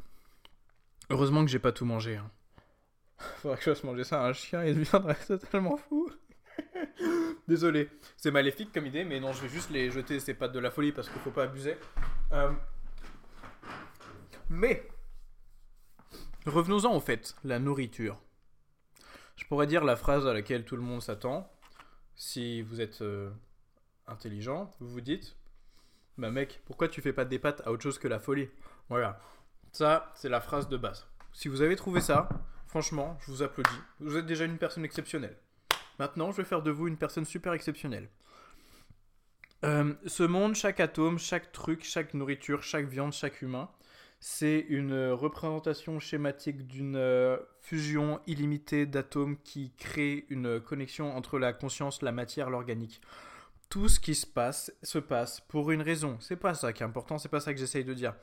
[1.10, 2.16] Heureusement que j'ai pas tout mangé.
[2.16, 2.30] Hein.
[3.36, 6.10] Faudrait que je fasse manger ça à un chien, il deviendrait totalement fou.
[7.48, 10.58] Désolé, c'est maléfique comme idée, mais non, je vais juste les jeter ces pattes de
[10.58, 11.76] la folie parce qu'il faut pas abuser.
[12.32, 12.50] Euh,
[14.50, 14.88] mais
[16.48, 18.18] Revenons-en au fait, la nourriture.
[19.36, 21.52] Je pourrais dire la phrase à laquelle tout le monde s'attend.
[22.16, 23.30] Si vous êtes euh,
[24.06, 25.36] intelligent, vous vous dites
[26.16, 28.48] Bah mec, pourquoi tu fais pas des pâtes à autre chose que la folie?
[28.88, 29.20] Voilà.
[29.72, 31.06] Ça, c'est la phrase de base.
[31.34, 32.30] Si vous avez trouvé ça,
[32.66, 33.68] franchement, je vous applaudis.
[34.00, 35.36] Vous êtes déjà une personne exceptionnelle.
[35.98, 38.08] Maintenant, je vais faire de vous une personne super exceptionnelle.
[39.66, 43.68] Euh, ce monde, chaque atome, chaque truc, chaque nourriture, chaque viande, chaque humain,
[44.20, 51.52] c'est une représentation schématique d'une euh, fusion illimitée d'atomes qui crée une connexion entre la
[51.52, 53.00] conscience, la matière, l'organique.
[53.70, 56.16] Tout ce qui se passe se passe pour une raison.
[56.20, 58.14] C'est pas ça qui est important, c'est pas ça que j'essaye de dire.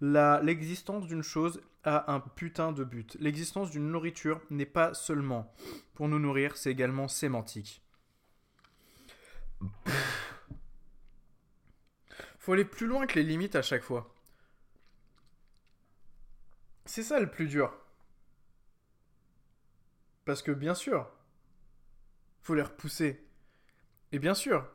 [0.00, 3.16] L'existence d'une chose a un putain de but.
[3.20, 5.52] L'existence d'une nourriture n'est pas seulement
[5.94, 7.82] pour nous nourrir, c'est également sémantique.
[12.38, 14.11] Faut aller plus loin que les limites à chaque fois.
[16.84, 17.76] C'est ça le plus dur.
[20.24, 21.10] Parce que bien sûr,
[22.42, 23.24] faut les repousser.
[24.12, 24.68] Et bien sûr,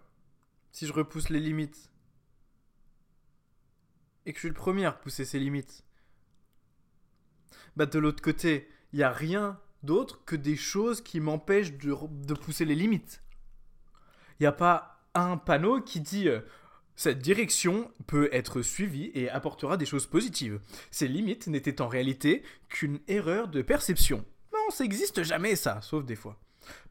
[0.71, 1.91] si je repousse les limites,
[4.25, 5.83] et que je suis le premier à repousser ces limites,
[7.75, 12.33] bah de l'autre côté, il n'y a rien d'autre que des choses qui m'empêchent de,
[12.33, 13.21] pousser les limites.
[14.39, 16.41] Il n'y a pas un panneau qui dit euh,
[16.97, 20.59] Cette direction peut être suivie et apportera des choses positives.
[20.89, 24.25] Ces limites n'étaient en réalité qu'une erreur de perception.
[24.51, 26.39] Non, ça n'existe jamais ça, sauf des fois.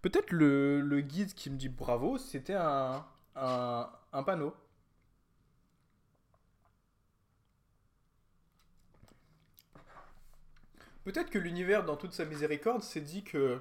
[0.03, 4.55] Peut-être le, le guide qui me dit bravo, c'était un, un, un panneau.
[11.03, 13.61] Peut-être que l'univers, dans toute sa miséricorde, s'est dit que.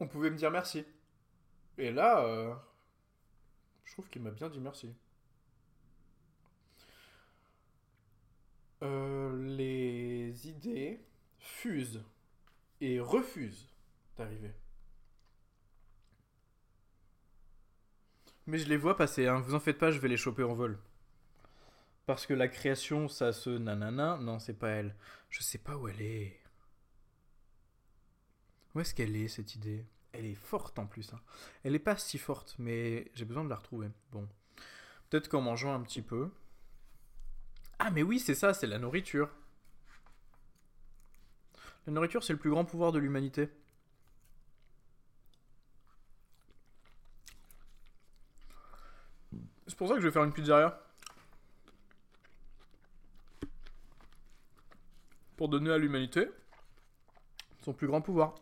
[0.00, 0.84] On pouvait me dire merci.
[1.78, 2.54] Et là, euh,
[3.84, 4.94] je trouve qu'il m'a bien dit merci.
[8.82, 11.00] Euh, les idées
[11.38, 12.02] fusent
[12.80, 13.68] et refusent
[14.16, 14.52] d'arriver.
[18.46, 19.40] Mais je les vois passer, hein.
[19.40, 20.78] vous en faites pas, je vais les choper en vol.
[22.06, 24.16] Parce que la création, ça se nanana.
[24.18, 24.94] Non, c'est pas elle.
[25.28, 26.40] Je sais pas où elle est.
[28.74, 29.84] Où est-ce qu'elle est, cette idée?
[30.18, 31.12] Elle est forte en plus.
[31.12, 31.20] hein.
[31.62, 33.90] Elle est pas si forte, mais j'ai besoin de la retrouver.
[34.12, 34.26] Bon.
[35.10, 36.30] Peut-être qu'en mangeant un petit peu.
[37.78, 39.28] Ah, mais oui, c'est ça, c'est la nourriture.
[41.86, 43.50] La nourriture, c'est le plus grand pouvoir de l'humanité.
[49.66, 50.82] C'est pour ça que je vais faire une pizzeria.
[55.36, 56.28] Pour donner à l'humanité
[57.62, 58.34] son plus grand pouvoir.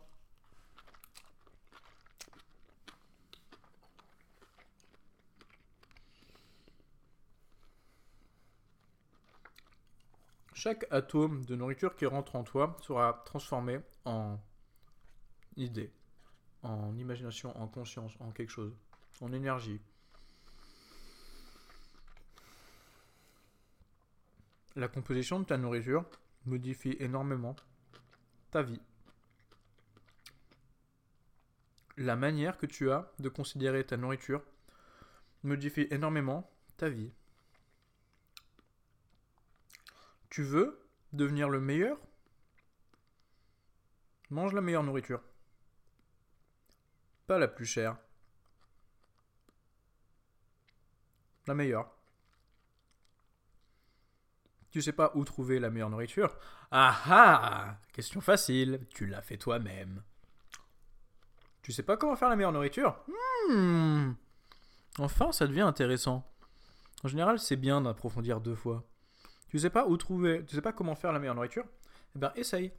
[10.64, 14.40] Chaque atome de nourriture qui rentre en toi sera transformé en
[15.58, 15.92] idée,
[16.62, 18.74] en imagination, en conscience, en quelque chose,
[19.20, 19.78] en énergie.
[24.74, 26.06] La composition de ta nourriture
[26.46, 27.56] modifie énormément
[28.50, 28.80] ta vie.
[31.98, 34.42] La manière que tu as de considérer ta nourriture
[35.42, 37.12] modifie énormément ta vie.
[40.34, 41.96] Tu veux devenir le meilleur
[44.30, 45.22] Mange la meilleure nourriture.
[47.28, 47.96] Pas la plus chère.
[51.46, 51.88] La meilleure.
[54.72, 56.36] Tu sais pas où trouver la meilleure nourriture
[56.72, 60.02] Ah ah Question facile, tu l'as fait toi-même.
[61.62, 63.04] Tu sais pas comment faire la meilleure nourriture?
[63.50, 64.14] Hmm.
[64.98, 66.28] Enfin, ça devient intéressant.
[67.04, 68.84] En général, c'est bien d'approfondir deux fois.
[69.54, 71.64] Tu sais pas où trouver, tu sais pas comment faire la meilleure nourriture
[72.16, 72.72] Eh ben, essaye.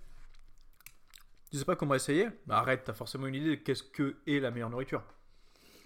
[1.49, 4.41] Tu sais pas comment essayer Bah arrête, t'as forcément une idée de qu'est-ce que est
[4.41, 5.01] la meilleure nourriture.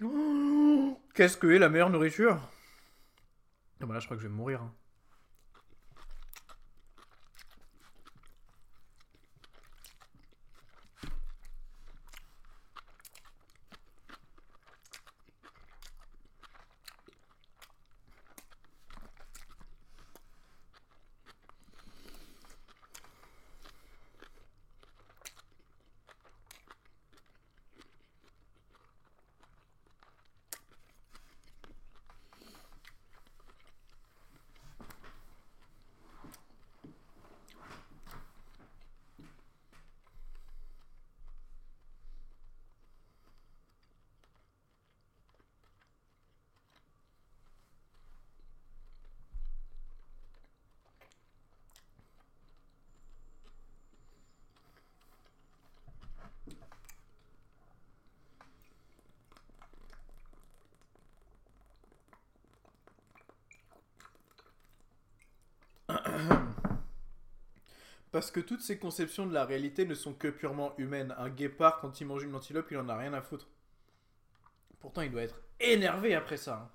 [1.14, 2.40] Qu'est-ce que est la meilleure nourriture?
[3.80, 4.62] Ah bah là, je crois que je vais mourir.
[4.62, 4.74] hein.
[68.12, 71.14] Parce que toutes ces conceptions de la réalité ne sont que purement humaines.
[71.16, 73.48] Un guépard, quand il mange une antilope, il en a rien à foutre.
[74.80, 76.56] Pourtant, il doit être énervé après ça.
[76.56, 76.70] hein.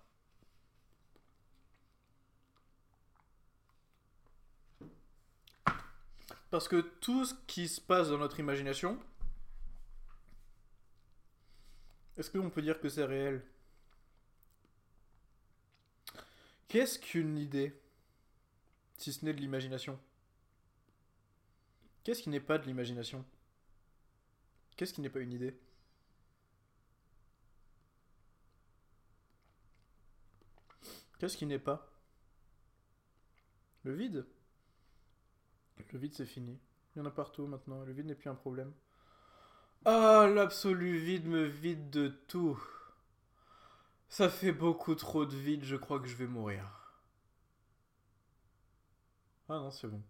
[6.51, 8.97] Parce que tout ce qui se passe dans notre imagination,
[12.15, 13.43] est-ce qu'on peut dire que c'est réel?
[16.69, 17.77] Qu'est-ce qu'une idée?
[18.97, 19.99] Si ce n'est de l'imagination
[22.05, 23.25] Qu'est-ce qui n'est pas de l'imagination?
[24.77, 25.59] Qu'est-ce qui n'est pas une idée?
[31.17, 31.91] Qu'est-ce qui n'est pas?
[33.83, 34.27] Le vide?
[35.91, 36.59] Le vide c'est fini.
[36.95, 37.83] Il y en a partout maintenant.
[37.83, 38.71] Le vide n'est plus un problème.
[39.85, 42.61] Ah, l'absolu vide me vide de tout.
[44.09, 46.69] Ça fait beaucoup trop de vide, je crois que je vais mourir.
[49.49, 50.03] Ah non, c'est bon.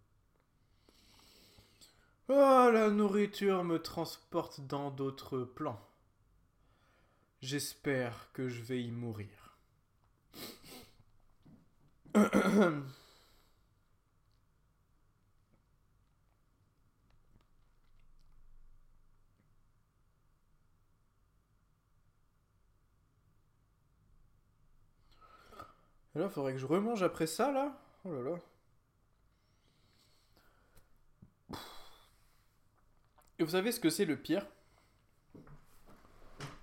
[2.28, 5.80] Oh, la nourriture me transporte dans d'autres plans.
[7.40, 9.56] J'espère que je vais y mourir.
[26.14, 27.78] Là, faudrait que je remange après ça, là?
[28.04, 28.38] Oh là là.
[33.38, 34.46] Et vous savez ce que c'est le pire?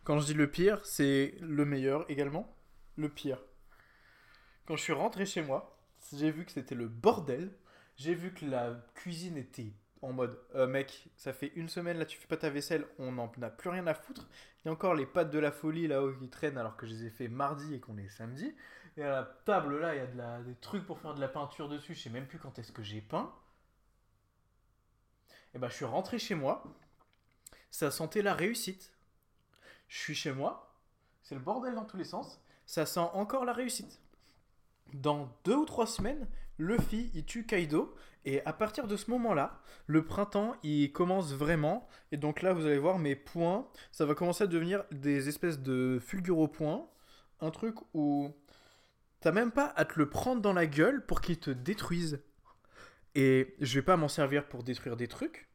[0.04, 2.56] Quand je dis le pire, c'est le meilleur également.
[2.96, 3.40] Le pire.
[4.66, 5.78] Quand je suis rentré chez moi,
[6.14, 7.52] j'ai vu que c'était le bordel.
[7.96, 12.06] J'ai vu que la cuisine était en mode euh, mec, ça fait une semaine là,
[12.06, 14.28] tu fais pas ta vaisselle, on n'en a plus rien à foutre.
[14.64, 16.92] Il y a encore les pâtes de la folie là-haut qui traînent alors que je
[16.92, 18.54] les ai fait mardi et qu'on est samedi.
[18.98, 21.70] Et à la table là, il y a des trucs pour faire de la peinture
[21.70, 21.94] dessus.
[21.94, 23.34] Je sais même plus quand est-ce que j'ai peint.
[25.54, 26.64] Et ben je suis rentré chez moi.
[27.72, 28.94] Ça sentait la réussite.
[29.88, 30.76] Je suis chez moi.
[31.22, 32.40] C'est le bordel dans tous les sens.
[32.66, 34.00] Ça sent encore la réussite.
[34.94, 37.96] Dans deux ou trois semaines, Luffy il tue Kaido.
[38.26, 41.88] Et à partir de ce moment-là, le printemps il commence vraiment.
[42.12, 43.68] Et donc là, vous allez voir mes points.
[43.92, 46.88] Ça va commencer à devenir des espèces de fulguro-points.
[47.42, 48.34] Un truc où
[49.24, 52.20] T'as même pas à te le prendre dans la gueule pour qu'il te détruise.
[53.16, 55.48] Et je vais pas m'en servir pour détruire des trucs.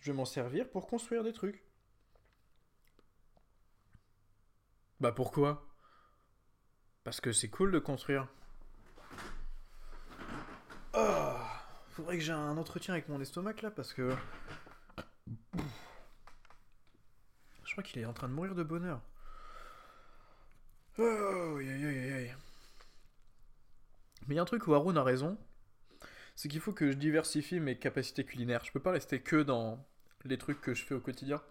[0.00, 1.62] Je vais m'en servir pour construire des trucs.
[5.00, 5.66] Bah pourquoi?
[7.04, 8.28] Parce que c'est cool de construire.
[10.92, 11.34] Oh
[11.90, 14.14] Faudrait que j'ai un entretien avec mon estomac là parce que...
[17.64, 19.00] Je crois qu'il est en train de mourir de bonheur.
[20.98, 22.34] Oh, aïe, aïe, aïe, aïe.
[24.26, 25.38] Mais il y a un truc où Haroun a raison,
[26.34, 28.64] c'est qu'il faut que je diversifie mes capacités culinaires.
[28.64, 29.86] Je peux pas rester que dans
[30.24, 31.42] les trucs que je fais au quotidien.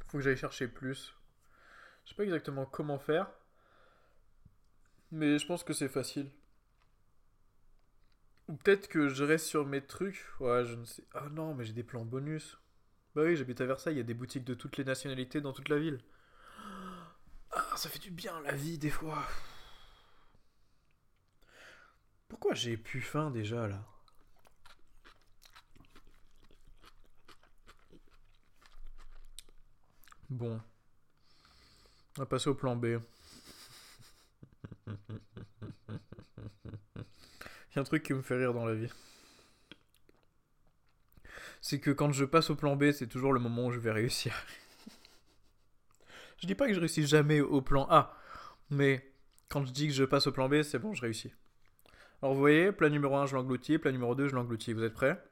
[0.00, 1.14] Il faut que j'aille chercher plus.
[2.04, 3.30] Je sais pas exactement comment faire,
[5.10, 6.30] mais je pense que c'est facile.
[8.48, 10.24] Ou peut-être que je reste sur mes trucs.
[10.40, 11.04] Ouais, je ne sais.
[11.12, 12.56] Ah non, mais j'ai des plans bonus.
[13.14, 15.52] Bah oui, j'habite à Versailles, il y a des boutiques de toutes les nationalités dans
[15.52, 16.00] toute la ville
[17.78, 19.24] ça fait du bien la vie des fois.
[22.28, 23.84] Pourquoi j'ai plus faim déjà là?
[30.30, 30.60] Bon.
[32.16, 32.98] On va passer au plan B.
[34.86, 34.96] Il
[37.76, 38.90] y a un truc qui me fait rire dans la vie.
[41.60, 43.92] C'est que quand je passe au plan B, c'est toujours le moment où je vais
[43.92, 44.34] réussir.
[46.40, 48.16] Je dis pas que je réussis jamais au plan A,
[48.70, 49.12] mais
[49.48, 51.32] quand je dis que je passe au plan B, c'est bon, je réussis.
[52.20, 54.72] Alors vous voyez, plan numéro 1, je l'engloutis, plan numéro 2, je l'engloutis.
[54.72, 55.22] Vous êtes prêts?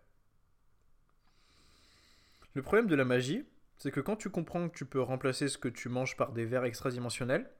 [2.54, 3.44] Le problème de la magie,
[3.76, 6.44] c'est que quand tu comprends que tu peux remplacer ce que tu manges par des
[6.44, 7.50] vers extradimensionnels,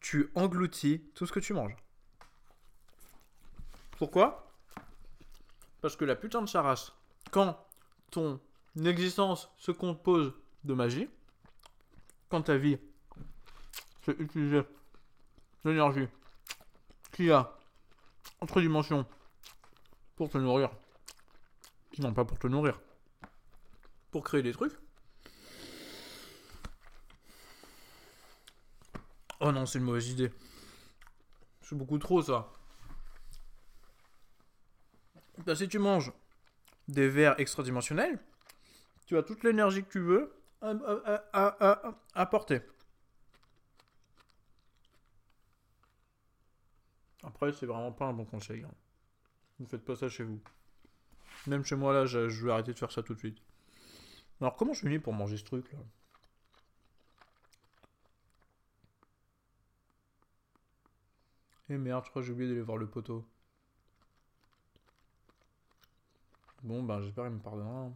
[0.00, 1.74] tu engloutis tout ce que tu manges.
[3.96, 4.52] Pourquoi?
[5.80, 6.92] Parce que la putain de charasse,
[7.30, 7.58] quand
[8.10, 8.40] ton
[8.84, 11.08] existence se compose de magie,
[12.28, 12.78] quand ta vie,
[14.02, 14.62] c'est utiliser
[15.64, 16.08] l'énergie
[17.12, 17.56] qui a
[18.40, 19.06] entre dimensions
[20.16, 20.70] pour te nourrir,
[21.98, 22.80] non pas pour te nourrir,
[24.10, 24.72] pour créer des trucs.
[29.40, 30.32] Oh non, c'est une mauvaise idée.
[31.60, 32.50] C'est beaucoup trop ça.
[35.44, 36.12] Bah, si tu manges
[36.88, 38.18] des verres extradimensionnels,
[39.06, 40.32] tu as toute l'énergie que tu veux
[40.62, 42.60] à, apporter.
[47.26, 48.62] Après, c'est vraiment pas un bon conseil.
[48.62, 48.74] Hein.
[49.60, 50.40] Ne faites pas ça chez vous.
[51.46, 53.38] Même chez moi, là, je, vais arrêter de faire ça tout de suite.
[54.40, 55.78] Alors, comment je finis pour manger ce truc, là?
[61.70, 63.24] Eh merde, je crois que j'ai oublié d'aller voir le poteau.
[66.62, 67.90] Bon, ben, j'espère qu'il me pardonnera.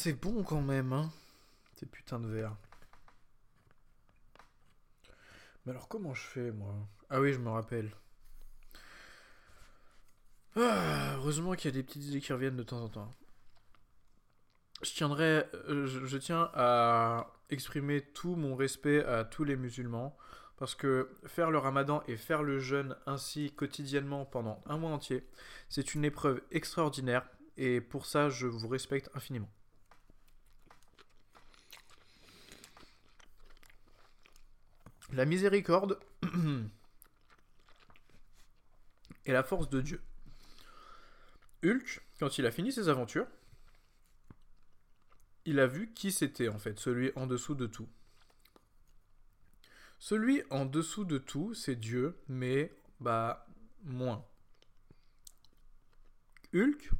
[0.00, 1.10] C'est bon quand même, hein
[1.74, 2.54] Ces putains de verres.
[5.66, 6.72] Mais alors comment je fais, moi?
[7.10, 7.90] Ah oui, je me rappelle.
[10.54, 13.10] Ah, heureusement qu'il y a des petites idées qui reviennent de temps en temps.
[14.82, 20.16] Je tiendrai, euh, je, tiens à exprimer tout mon respect à tous les musulmans
[20.58, 25.26] Parce que faire le ramadan et faire le jeûne ainsi quotidiennement pendant un mois entier,
[25.68, 29.50] c'est une épreuve extraordinaire et pour ça je vous respecte infiniment.
[35.12, 35.98] La miséricorde
[39.24, 40.02] est la force de Dieu.
[41.64, 43.26] Hulk, quand il a fini ses aventures,
[45.44, 47.88] il a vu qui c'était en fait, celui en dessous de tout.
[49.98, 53.46] Celui en dessous de tout, c'est Dieu, mais bah
[53.82, 54.24] moins.
[56.54, 56.90] Hulk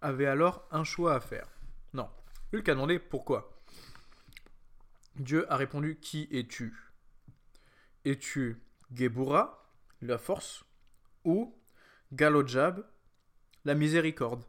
[0.00, 1.48] avait alors un choix à faire.
[1.92, 2.08] Non,
[2.54, 3.60] Hulk a demandé pourquoi.
[5.16, 6.91] Dieu a répondu Qui es-tu?
[8.04, 8.60] Es-tu
[8.92, 10.64] Gebura, la force,
[11.24, 11.56] ou
[12.12, 12.84] Galojab,
[13.64, 14.44] la miséricorde?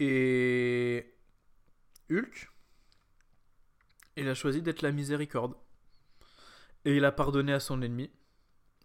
[0.00, 1.14] Et
[2.10, 2.50] Hulk,
[4.16, 5.54] il a choisi d'être la miséricorde.
[6.84, 8.10] Et il a pardonné à son ennemi,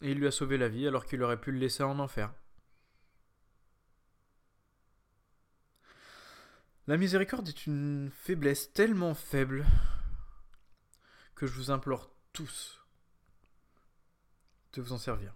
[0.02, 2.34] et il lui a sauvé la vie alors qu'il aurait pu le laisser en enfer.
[6.88, 9.66] La miséricorde est une faiblesse tellement faible
[11.34, 12.82] que je vous implore tous
[14.74, 15.34] de vous en servir.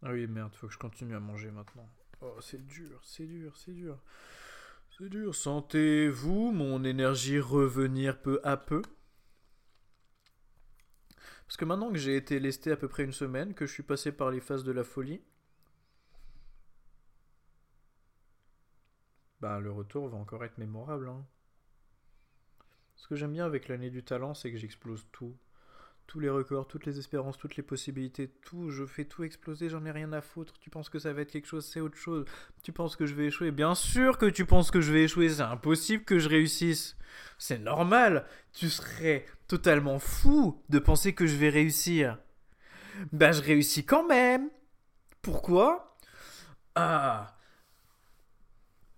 [0.00, 1.86] Ah oui, merde, faut que je continue à manger maintenant.
[2.22, 4.02] Oh, c'est dur, c'est dur, c'est dur.
[4.96, 5.34] C'est dur.
[5.34, 8.80] Sentez-vous mon énergie revenir peu à peu?
[11.46, 13.82] Parce que maintenant que j'ai été lesté à peu près une semaine, que je suis
[13.82, 15.20] passé par les phases de la folie,
[19.44, 21.06] bah le retour va encore être mémorable.
[21.06, 21.22] Hein.
[22.96, 25.36] Ce que j'aime bien avec l'année du talent, c'est que j'explose tout
[26.06, 29.86] tous les records, toutes les espérances, toutes les possibilités, tout, je fais tout exploser, j'en
[29.86, 30.52] ai rien à foutre.
[30.60, 32.26] Tu penses que ça va être quelque chose, c'est autre chose.
[32.62, 35.30] Tu penses que je vais échouer, bien sûr que tu penses que je vais échouer,
[35.30, 36.96] c'est impossible que je réussisse.
[37.38, 42.18] C'est normal, tu serais totalement fou de penser que je vais réussir.
[43.12, 44.50] Ben je réussis quand même.
[45.22, 45.96] Pourquoi?
[46.74, 47.33] Ah.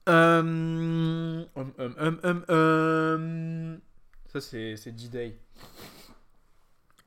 [0.09, 1.45] Euh...
[1.57, 3.81] Hum, hum, hum, hum,
[4.29, 5.39] Ça c'est D-Day.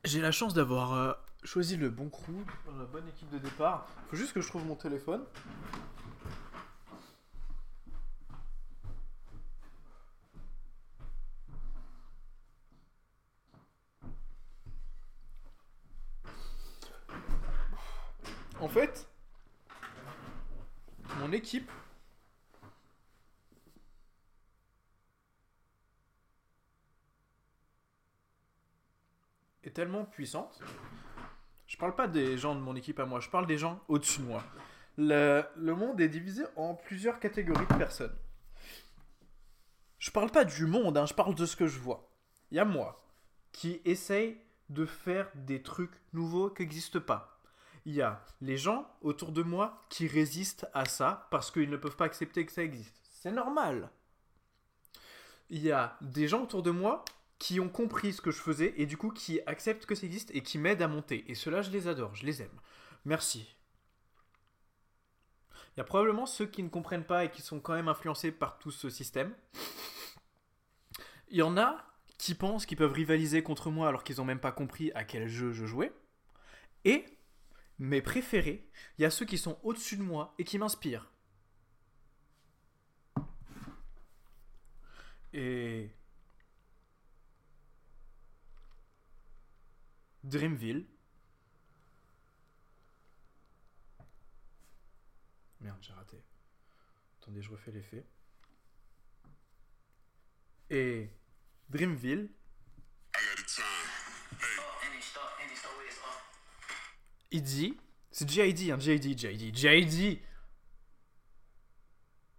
[0.04, 1.12] J'ai la chance d'avoir euh,
[1.44, 2.44] choisi le bon crew,
[2.78, 3.86] la bonne équipe de départ.
[4.08, 5.22] Faut juste que je trouve mon téléphone.
[18.60, 19.08] En fait,
[21.18, 21.70] mon équipe
[29.70, 30.60] tellement puissante.
[31.66, 34.20] Je parle pas des gens de mon équipe à moi, je parle des gens au-dessus
[34.20, 34.42] de moi.
[34.98, 38.14] Le, le, monde est divisé en plusieurs catégories de personnes.
[39.98, 42.10] Je parle pas du monde, hein, je parle de ce que je vois.
[42.50, 43.04] Il y a moi
[43.52, 47.40] qui essaye de faire des trucs nouveaux qui n'existent pas.
[47.86, 51.76] Il y a les gens autour de moi qui résistent à ça parce qu'ils ne
[51.76, 53.00] peuvent pas accepter que ça existe.
[53.10, 53.90] C'est normal.
[55.48, 57.04] Il y a des gens autour de moi
[57.40, 60.30] qui ont compris ce que je faisais et du coup qui acceptent que ça existe
[60.34, 61.24] et qui m'aident à monter.
[61.26, 62.60] Et ceux-là, je les adore, je les aime.
[63.06, 63.56] Merci.
[65.50, 68.30] Il y a probablement ceux qui ne comprennent pas et qui sont quand même influencés
[68.30, 69.34] par tout ce système.
[71.28, 71.82] Il y en a
[72.18, 75.26] qui pensent qu'ils peuvent rivaliser contre moi alors qu'ils n'ont même pas compris à quel
[75.26, 75.94] jeu je jouais.
[76.84, 77.06] Et
[77.78, 78.68] mes préférés,
[78.98, 81.10] il y a ceux qui sont au-dessus de moi et qui m'inspirent.
[85.32, 85.90] Et
[90.24, 90.86] Dreamville.
[95.60, 96.22] Merde, j'ai raté.
[97.20, 98.06] Attendez, je refais l'effet.
[100.70, 101.10] Et
[101.68, 102.30] Dreamville.
[107.32, 107.76] Il dit,
[108.10, 110.20] c'est JID, hein, JID, JID, JID.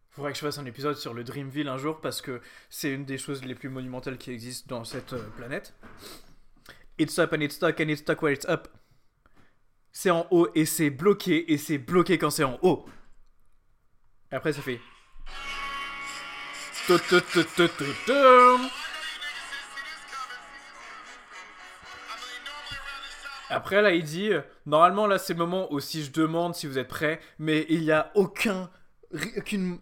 [0.09, 3.05] Faudrait que je fasse un épisode sur le Dreamville un jour parce que c'est une
[3.05, 5.73] des choses les plus monumentales qui existent dans cette euh, planète.
[7.01, 8.67] It's up and it's stuck and it's stuck where it's up.
[9.91, 12.85] C'est en haut et c'est bloqué et c'est bloqué quand c'est en haut.
[14.29, 14.79] Après ça fait.
[23.49, 24.29] Après là il dit
[24.67, 27.81] normalement là c'est le moment où si je demande si vous êtes prêts mais il
[27.81, 28.69] n'y a aucun
[29.37, 29.79] aucune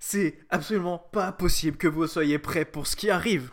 [0.00, 3.52] c'est absolument pas possible que vous soyez prêts pour ce qui arrive.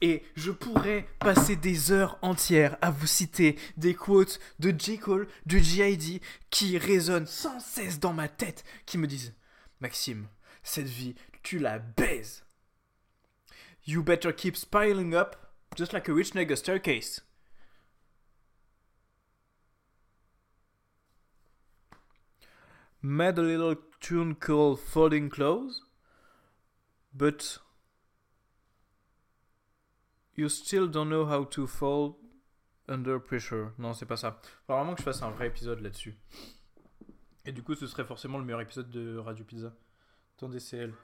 [0.00, 4.98] Et je pourrais passer des heures entières à vous citer des quotes de J.
[4.98, 6.20] Cole, de G.I.D.
[6.50, 9.34] qui résonnent sans cesse dans ma tête, qui me disent
[9.80, 10.26] Maxime,
[10.62, 12.44] cette vie, tu la baises.
[13.84, 15.36] You better keep spiling up,
[15.76, 17.22] just like a rich nigga staircase.
[23.00, 25.82] Made a little tune called Folding Clothes,
[27.14, 27.58] but
[30.36, 32.14] you still don't know how to fold
[32.88, 33.72] under pressure.
[33.78, 34.40] Non, c'est pas ça.
[34.66, 36.16] Faut vraiment que je fasse un vrai épisode là-dessus.
[37.44, 39.72] Et du coup, ce serait forcément le meilleur épisode de Radio Pizza.
[40.36, 40.94] Attendez, c'est elle.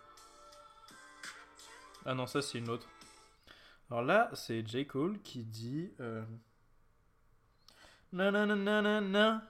[2.04, 2.88] Ah non, ça c'est une autre.
[3.90, 4.86] Alors là, c'est J.
[4.86, 5.92] Cole qui dit.
[6.00, 6.24] Euh...
[8.12, 9.42] Na na na na na.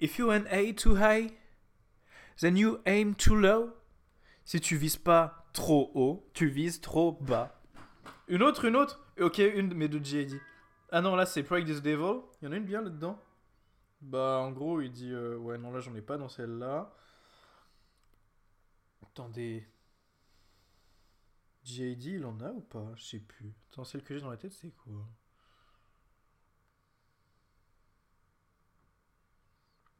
[0.00, 1.30] If you aim too high,
[2.40, 3.72] then you aim too low.
[4.44, 7.55] Si tu vises pas trop haut, tu vises trop bas.
[8.28, 10.40] Une autre, une autre Ok, une de mes deux JD.
[10.90, 12.20] Ah non, là c'est Pride this Devil.
[12.40, 13.20] Il y en a une bien là-dedans
[14.00, 16.94] Bah, en gros, il dit euh, Ouais, non, là j'en ai pas dans celle-là.
[19.02, 19.66] Attendez.
[21.64, 22.92] JD, il en a ou pas?
[22.96, 23.52] Je sais plus.
[23.70, 25.06] Attends, celle que j'ai dans la tête, c'est quoi?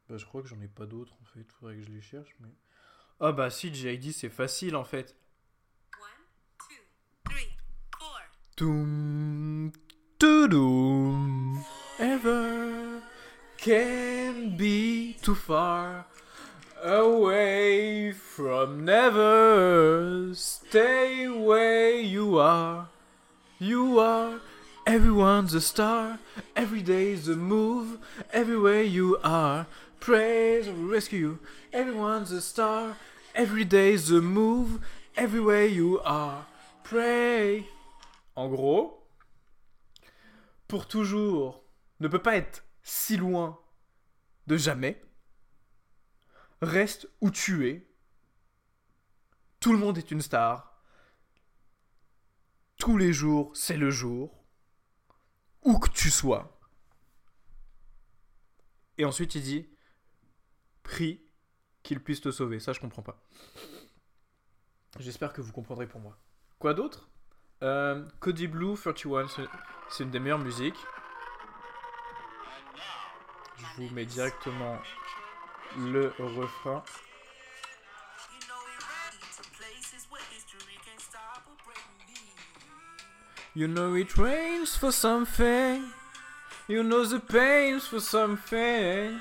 [0.08, 1.44] Bah, je crois que j'en ai pas d'autres en fait.
[1.52, 2.48] Faudrait que je les cherche, mais.
[3.20, 5.16] Ah bah si, JID c'est facile en fait.
[8.56, 9.74] Doom,
[10.18, 11.62] doom,
[11.98, 13.02] ever
[13.58, 16.06] can be too far
[16.82, 20.30] away from never.
[20.32, 22.88] Stay where you are.
[23.58, 24.40] You are
[24.86, 26.18] everyone's a star.
[26.56, 27.98] Every day's a move.
[28.32, 29.66] Everywhere you are.
[30.00, 31.38] Praise rescue.
[31.74, 32.96] Everyone's a star.
[33.34, 34.80] Every day's a move.
[35.14, 36.46] Everywhere you are.
[36.84, 37.66] Pray.
[38.36, 39.10] En gros,
[40.68, 41.64] pour toujours
[42.00, 43.58] ne peut pas être si loin
[44.46, 45.02] de jamais.
[46.60, 47.90] Reste où tu es.
[49.60, 50.82] Tout le monde est une star.
[52.76, 54.44] Tous les jours, c'est le jour.
[55.62, 56.60] Où que tu sois.
[58.98, 59.68] Et ensuite, il dit
[60.82, 61.26] Prie
[61.82, 62.60] qu'il puisse te sauver.
[62.60, 63.22] Ça, je comprends pas.
[64.98, 66.18] J'espère que vous comprendrez pour moi.
[66.58, 67.10] Quoi d'autre?
[67.62, 69.26] Euh, Cody Blue 31,
[69.88, 70.78] c'est une des meilleures musiques.
[73.56, 74.78] Je vous mets directement
[75.78, 76.82] le refrain.
[83.54, 85.84] You know it rains for something.
[86.68, 89.18] You know the pains for something.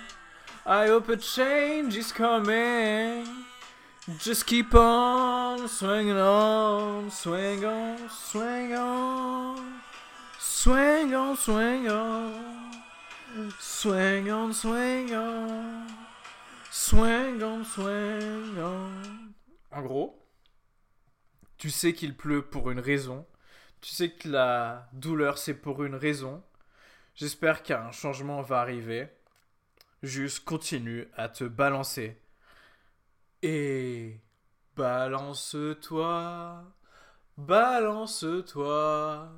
[0.66, 3.26] I hope a change is coming.
[4.08, 9.56] Just keep on swinging on, swing on, swing on,
[10.38, 15.88] swing on, swing on, swing on, swing on,
[16.70, 18.92] swing on, swing on.
[19.72, 20.24] En gros,
[21.58, 23.26] tu sais qu'il pleut pour une raison.
[23.82, 26.44] Tu sais que la douleur c'est pour une raison.
[27.16, 29.08] J'espère qu'un changement va arriver.
[30.04, 32.20] Juste continue à te balancer.
[33.48, 34.20] Et
[34.76, 36.64] balance-toi,
[37.38, 39.32] balance-toi,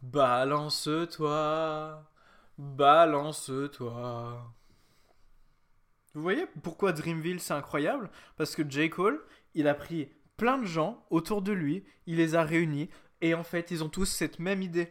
[0.00, 1.30] balance-toi,
[2.56, 4.50] balance-toi.
[6.14, 8.10] Vous voyez pourquoi Dreamville c'est incroyable?
[8.38, 8.88] Parce que J.
[8.88, 9.22] Cole,
[9.52, 12.88] il a pris plein de gens autour de lui, il les a réunis,
[13.20, 14.90] et en fait ils ont tous cette même idée.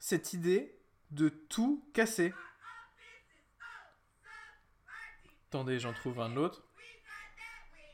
[0.00, 0.76] Cette idée
[1.12, 2.34] de tout casser.
[5.48, 6.64] Attendez, j'en trouve un autre.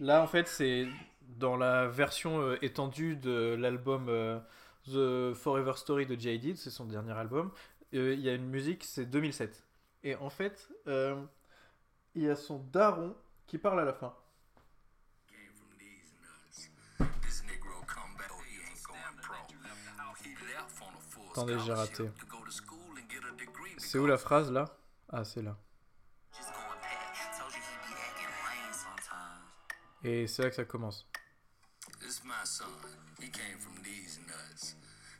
[0.00, 0.86] Là, en fait, c'est
[1.22, 4.38] dans la version euh, étendue de l'album euh,
[4.86, 7.50] The Forever Story de J.I.D., c'est son dernier album.
[7.94, 9.64] Euh, il y a une musique, c'est 2007.
[10.04, 10.68] Et en fait,
[12.14, 14.14] il y a son daron qui parle à la fin.
[21.32, 22.10] Attendez, j'ai raté.
[23.78, 24.76] C'est où la phrase là?
[25.08, 25.56] Ah, c'est là.
[30.04, 31.06] Et c'est là que ça commence.
[32.00, 32.66] This my son.
[33.20, 34.76] He came from these nuts.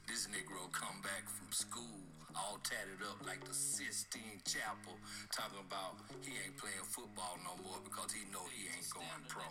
[0.06, 1.98] This Negro come back from school,
[2.38, 4.94] all tatted up like the Sistine Chapel,
[5.34, 9.46] talking about he ain't playing football no more because he know he ain't going pro.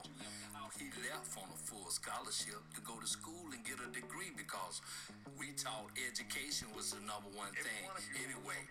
[0.79, 4.79] He left on a full scholarship to go to school and get a degree because
[5.35, 7.83] we taught education was the number one thing.
[8.23, 8.61] Anyway,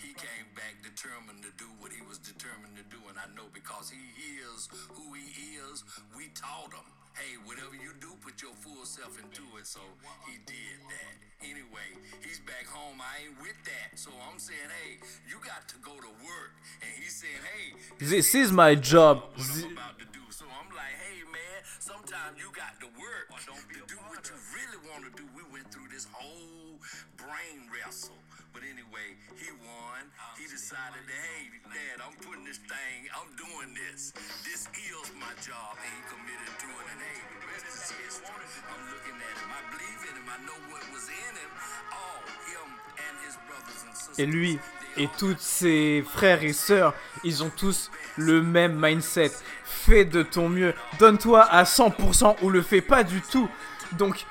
[0.00, 3.46] he came back determined to do what he was determined to do, and I know
[3.52, 5.84] because he is who he is,
[6.16, 7.01] we taught him.
[7.14, 9.66] Hey, whatever you do, put your full self into it.
[9.66, 9.80] So
[10.26, 11.14] he did that.
[11.42, 11.88] Anyway,
[12.22, 12.98] he's back home.
[13.02, 13.98] I ain't with that.
[13.98, 16.52] So I'm saying, hey, you got to go to work.
[16.80, 19.24] And he's saying, hey, This is my job.
[19.34, 20.22] what I'm about to do.
[20.30, 23.98] So I'm like, hey man, sometimes you got to work or don't be to do
[24.08, 25.28] what you really want to do.
[25.36, 26.78] We went through this whole
[27.18, 28.16] brain wrestle.
[28.52, 30.12] But anyway, he won.
[30.36, 34.12] He decided that, hey, Dad, I'm putting this thing, I'm doing this.
[34.44, 35.72] This is my job.
[35.80, 36.86] And he committed to it.
[36.92, 38.28] And hey, the rest is history.
[38.68, 39.48] I'm looking at him.
[39.48, 40.28] I believe in him.
[40.28, 41.52] I know what was in him.
[41.96, 42.68] All him
[43.00, 44.20] and his brothers and sisters.
[44.20, 44.60] Et lui
[44.96, 46.94] they et all tous ses frères et sœurs,
[47.24, 49.32] ils ont tous le même mindset.
[49.64, 50.74] Fais de ton mieux.
[50.98, 53.48] Donne-toi à 100% ou le fais pas du tout.
[53.92, 54.26] Donc,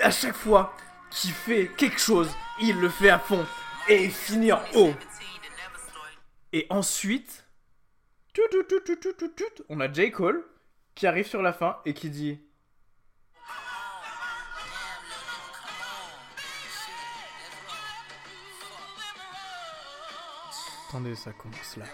[0.00, 0.76] à chaque fois
[1.10, 3.46] qu'il fait quelque chose, il le fait à fond.
[3.88, 4.94] Et finit en haut.
[6.52, 7.44] Et ensuite,
[8.32, 10.10] tout, tout, tout, tout, tout, tout, tout, on a J.
[10.10, 10.44] Cole
[10.94, 12.40] qui arrive sur la fin et qui dit
[20.88, 21.84] Attendez, ça commence là.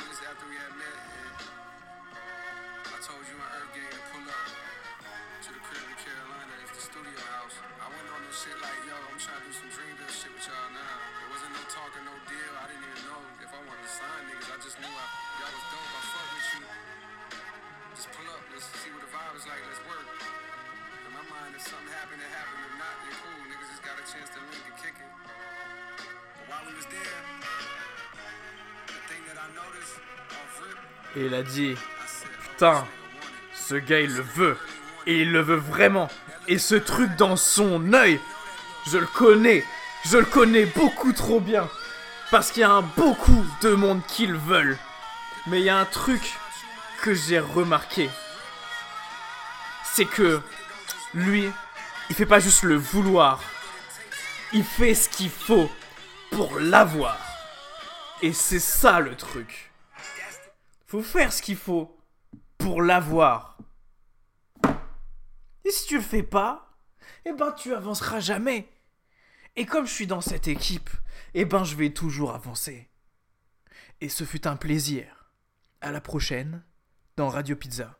[0.00, 4.48] After we had met, and I told you and Earth Gang to pull up
[5.42, 6.54] to the crib in Carolina.
[6.64, 7.56] It's the studio house.
[7.82, 10.46] I went on this shit like, yo, I'm trying to do some Dreamville shit with
[10.46, 10.94] y'all now.
[11.18, 12.52] There wasn't no talking, no deal.
[12.62, 14.48] I didn't even know if I wanted to sign niggas.
[14.54, 15.06] I just knew I,
[15.42, 15.90] y'all was dope.
[15.90, 16.64] I fuck with you.
[17.98, 18.42] Just pull up.
[18.54, 19.62] Let's see what the vibe is like.
[19.66, 20.08] Let's work.
[20.08, 22.62] In my mind, if something happened, it happened.
[22.70, 23.40] If not, then cool.
[23.50, 25.10] Niggas just got a chance to link and kick it.
[26.38, 27.18] But while we was there,
[31.16, 31.76] Et il a dit
[32.42, 32.86] Putain,
[33.54, 34.56] ce gars il le veut.
[35.06, 36.08] Et il le veut vraiment.
[36.46, 38.20] Et ce truc dans son œil,
[38.86, 39.64] je le connais.
[40.04, 41.68] Je le connais beaucoup trop bien.
[42.30, 44.78] Parce qu'il y a beaucoup de monde qui le veulent.
[45.46, 46.34] Mais il y a un truc
[47.02, 48.08] que j'ai remarqué.
[49.84, 50.40] C'est que
[51.14, 51.50] lui,
[52.08, 53.40] il fait pas juste le vouloir.
[54.52, 55.70] Il fait ce qu'il faut
[56.30, 57.29] pour l'avoir.
[58.22, 59.72] Et c'est ça le truc.
[60.86, 61.96] Faut faire ce qu'il faut
[62.58, 63.56] pour l'avoir.
[65.64, 66.76] Et si tu le fais pas,
[67.24, 68.68] eh ben tu avanceras jamais.
[69.56, 70.90] Et comme je suis dans cette équipe,
[71.32, 72.90] eh ben je vais toujours avancer.
[74.02, 75.30] Et ce fut un plaisir.
[75.80, 76.62] À la prochaine
[77.16, 77.99] dans Radio Pizza.